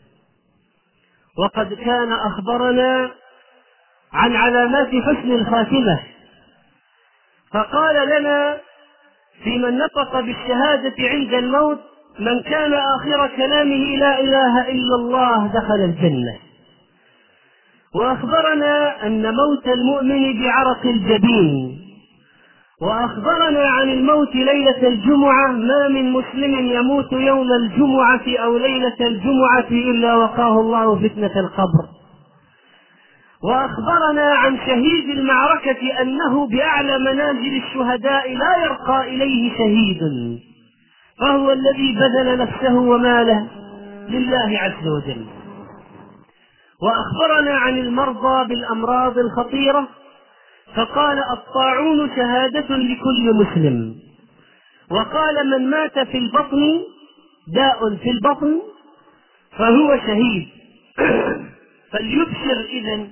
وقد 1.37 1.73
كان 1.73 2.11
أخبرنا 2.11 3.11
عن 4.13 4.35
علامات 4.35 4.87
حسن 4.87 5.31
الخاتمة. 5.31 5.99
فقال 7.53 8.09
لنا 8.09 8.57
في 9.43 9.57
من 9.57 9.77
نطق 9.77 10.19
بالشهادة 10.19 10.95
عند 10.99 11.33
الموت 11.33 11.79
من 12.19 12.41
كان 12.41 12.73
آخر 12.73 13.27
كلامه 13.37 13.97
لا 13.97 14.19
إله 14.19 14.69
إلا 14.69 14.95
الله 14.95 15.47
دخل 15.47 15.75
الجنة. 15.75 16.39
وأخبرنا 17.95 19.05
أن 19.07 19.33
موت 19.35 19.67
المؤمن 19.67 20.41
بعرق 20.41 20.85
الجبين. 20.85 21.80
وأخبرنا 22.81 23.67
عن 23.67 23.89
الموت 23.89 24.35
ليلة 24.35 24.87
الجمعة 24.87 25.51
ما 25.51 25.87
من 25.87 26.11
مسلم 26.11 26.55
يموت 26.71 27.11
يوم 27.11 27.47
الجمعة 27.51 28.21
أو 28.43 28.57
ليلة 28.57 28.95
الجمعة 29.01 29.67
إلا 29.71 30.15
وقاه 30.15 30.59
الله 30.59 30.95
فتنة 30.95 31.39
القبر. 31.39 31.85
وأخبرنا 33.43 34.33
عن 34.35 34.57
شهيد 34.57 35.09
المعركة 35.09 36.01
أنه 36.01 36.47
بأعلى 36.47 36.99
منازل 36.99 37.61
الشهداء 37.63 38.37
لا 38.37 38.57
يرقى 38.63 39.09
إليه 39.09 39.57
شهيد. 39.57 39.99
فهو 41.19 41.51
الذي 41.51 41.95
بذل 41.95 42.37
نفسه 42.37 42.73
وماله 42.73 43.47
لله 44.09 44.59
عز 44.59 44.87
وجل. 44.87 45.25
وأخبرنا 46.81 47.57
عن 47.57 47.77
المرضى 47.77 48.47
بالأمراض 48.47 49.17
الخطيرة 49.17 49.87
فقال 50.75 51.19
الطاعون 51.19 52.09
شهادة 52.15 52.75
لكل 52.77 53.33
مسلم. 53.33 53.95
وقال 54.91 55.49
من 55.49 55.69
مات 55.69 55.99
في 55.99 56.17
البطن 56.17 56.81
داء 57.47 57.95
في 57.95 58.09
البطن 58.09 58.61
فهو 59.57 59.97
شهيد. 59.97 60.47
فليبشر 61.91 62.65
إذا 62.69 63.07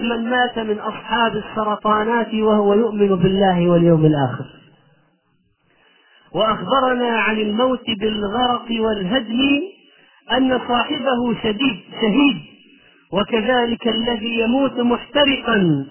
من 0.00 0.30
مات 0.30 0.58
من 0.58 0.78
أصحاب 0.78 1.36
السرطانات 1.36 2.34
وهو 2.34 2.74
يؤمن 2.74 3.16
بالله 3.16 3.68
واليوم 3.68 4.06
الآخر. 4.06 4.44
وأخبرنا 6.32 7.18
عن 7.18 7.38
الموت 7.38 7.90
بالغرق 8.00 8.66
والهدم 8.70 9.40
أن 10.32 10.60
صاحبه 10.68 11.42
شديد 11.42 11.80
شهيد. 12.00 12.55
وكذلك 13.12 13.88
الذي 13.88 14.40
يموت 14.40 14.72
محترقا 14.72 15.86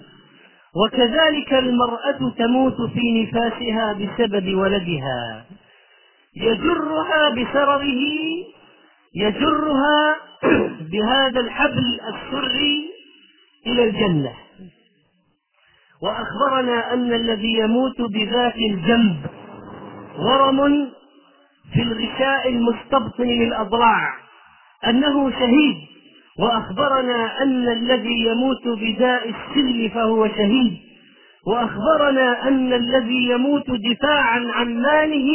وكذلك 0.76 1.54
المرأة 1.54 2.32
تموت 2.38 2.90
في 2.94 3.22
نفاسها 3.22 3.92
بسبب 3.92 4.54
ولدها. 4.54 5.44
يجرها 6.36 7.28
بسرره 7.28 8.04
يجرها 9.14 10.16
بهذا 10.92 11.40
الحبل 11.40 12.00
السري 12.08 12.90
إلى 13.66 13.84
الجنة. 13.84 14.32
وأخبرنا 16.02 16.92
أن 16.92 17.12
الذي 17.12 17.52
يموت 17.52 18.00
بذات 18.00 18.56
الجنب 18.56 19.16
ورم 20.18 20.90
في 21.72 21.82
الغشاء 21.82 22.48
المستبطن 22.48 23.24
للأضلاع 23.24 24.14
أنه 24.86 25.30
شهيد. 25.30 25.85
وأخبرنا 26.38 27.42
أن 27.42 27.68
الذي 27.68 28.24
يموت 28.24 28.68
بداء 28.68 29.28
السل 29.28 29.90
فهو 29.94 30.28
شهيد. 30.28 30.76
وأخبرنا 31.46 32.48
أن 32.48 32.72
الذي 32.72 33.28
يموت 33.30 33.70
دفاعا 33.70 34.44
عن 34.54 34.82
ماله 34.82 35.28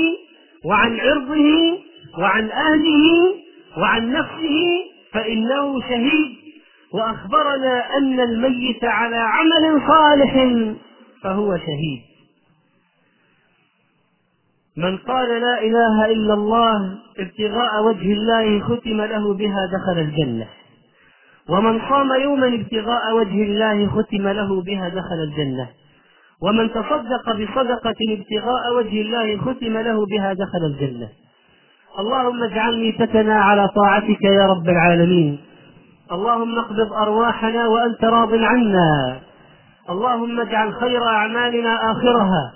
وعن 0.65 0.99
عرضه 0.99 1.79
وعن 2.17 2.49
أهله 2.49 3.35
وعن 3.77 4.11
نفسه 4.11 4.57
فإنه 5.13 5.81
شهيد. 5.81 6.31
وأخبرنا 6.93 7.97
أن 7.97 8.19
الميت 8.19 8.83
على 8.83 9.17
عمل 9.17 9.81
صالح 9.87 10.33
فهو 11.23 11.57
شهيد. 11.57 12.01
من 14.77 14.97
قال 14.97 15.41
لا 15.41 15.61
إله 15.61 16.05
إلا 16.05 16.33
الله 16.33 16.99
ابتغاء 17.19 17.83
وجه 17.83 18.13
الله 18.13 18.59
ختم 18.59 19.01
له 19.01 19.33
بها 19.33 19.65
دخل 19.65 19.99
الجنة. 19.99 20.47
ومن 21.49 21.79
صام 21.89 22.11
يوما 22.21 22.47
ابتغاء 22.47 23.15
وجه 23.15 23.43
الله 23.43 23.87
ختم 23.87 24.27
له 24.27 24.61
بها 24.61 24.89
دخل 24.89 25.19
الجنة. 25.23 25.67
ومن 26.43 26.69
تصدق 26.71 27.25
بصدقة 27.31 27.99
ابتغاء 28.09 28.73
وجه 28.75 29.01
الله 29.01 29.37
ختم 29.37 29.77
له 29.77 30.05
بها 30.05 30.33
دخل 30.33 30.65
الجنة. 30.65 31.07
اللهم 31.99 32.43
اجعل 32.43 32.79
ميتتنا 32.79 33.41
على 33.41 33.67
طاعتك 33.67 34.23
يا 34.23 34.47
رب 34.47 34.69
العالمين. 34.69 35.39
اللهم 36.11 36.59
اقبض 36.59 36.93
أرواحنا 36.93 37.67
وأنت 37.67 38.03
راض 38.03 38.33
عنا. 38.33 39.19
اللهم 39.89 40.39
اجعل 40.39 40.73
خير 40.73 41.03
أعمالنا 41.07 41.91
آخرها 41.91 42.53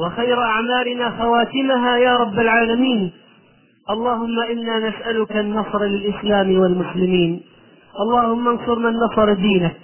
وخير 0.00 0.42
أعمالنا 0.42 1.10
خواتمها 1.10 1.96
يا 1.96 2.16
رب 2.16 2.38
العالمين. 2.38 3.12
اللهم 3.90 4.40
إنا 4.50 4.88
نسألك 4.88 5.36
النصر 5.36 5.84
للإسلام 5.84 6.58
والمسلمين. 6.58 7.42
اللهم 8.00 8.48
انصر 8.48 8.78
من 8.78 8.92
نصر 8.92 9.32
دينك 9.32 9.76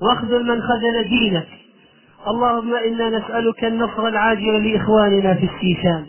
واخذل 0.00 0.46
من 0.46 0.62
خذل 0.62 1.08
دينك 1.08 1.48
اللهم 2.28 2.74
إنا 2.74 3.18
نسألك 3.18 3.64
النصر 3.64 4.06
العاجل 4.06 4.72
لإخواننا 4.72 5.34
في 5.34 5.48
السيشان 5.54 6.06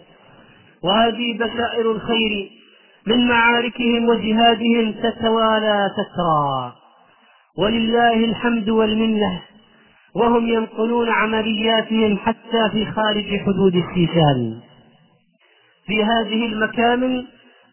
وهذه 0.84 1.38
بشائر 1.38 1.92
الخير 1.92 2.50
من 3.08 3.28
معاركهم 3.28 4.10
وجهادهم 4.10 4.92
تتوالى 4.92 5.90
تترى. 5.98 6.74
ولله 7.58 8.26
الحمد 8.26 8.70
والمنة 8.70 9.42
وهم 10.16 10.48
ينقلون 10.48 11.10
عملياتهم 11.10 12.18
حتى 12.18 12.70
في 12.72 12.86
خارج 12.86 13.40
حدود 13.46 13.76
السيشان 13.76 14.60
في 15.86 16.04
هذه 16.04 16.46
المكامن 16.46 17.24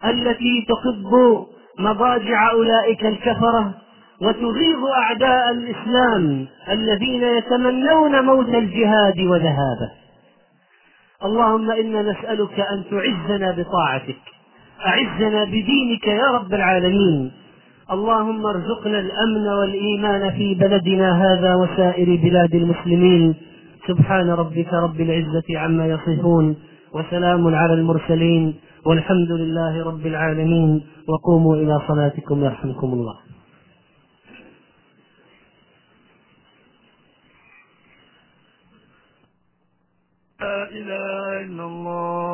التي 0.04 0.66
تقض 0.68 1.46
مضاجع 1.80 2.50
أولئك 2.50 3.06
الكفرة 3.06 3.74
وتغيظ 4.22 4.84
أعداء 5.02 5.50
الإسلام 5.50 6.46
الذين 6.72 7.22
يتمنون 7.22 8.24
موت 8.24 8.48
الجهاد 8.48 9.18
وذهابه. 9.20 9.90
اللهم 11.24 11.70
إنا 11.70 12.02
نسألك 12.02 12.60
أن 12.60 12.84
تعزنا 12.90 13.50
بطاعتك 13.50 14.22
أعزنا 14.86 15.44
بدينك 15.44 16.06
يا 16.06 16.26
رب 16.26 16.54
العالمين. 16.54 17.32
اللهم 17.90 18.46
ارزقنا 18.46 18.98
الأمن 18.98 19.48
والإيمان 19.48 20.30
في 20.30 20.54
بلدنا 20.54 21.08
هذا 21.24 21.54
وسائر 21.54 22.16
بلاد 22.22 22.54
المسلمين. 22.54 23.34
سبحان 23.88 24.30
ربك 24.30 24.72
رب 24.72 25.00
العزة 25.00 25.58
عما 25.58 25.86
يصفون 25.86 26.56
وسلام 26.94 27.54
على 27.54 27.74
المرسلين. 27.74 28.54
والحمد 28.86 29.30
لله 29.30 29.84
رب 29.84 30.06
العالمين. 30.06 30.70
وقوموا 31.08 31.56
إلى 31.56 31.80
صلاتكم 31.88 32.44
يرحمكم 32.44 32.92
الله. 32.92 33.16
لا 40.40 40.60
إله 40.78 41.40
إلا 41.44 41.64
الله. 41.64 42.29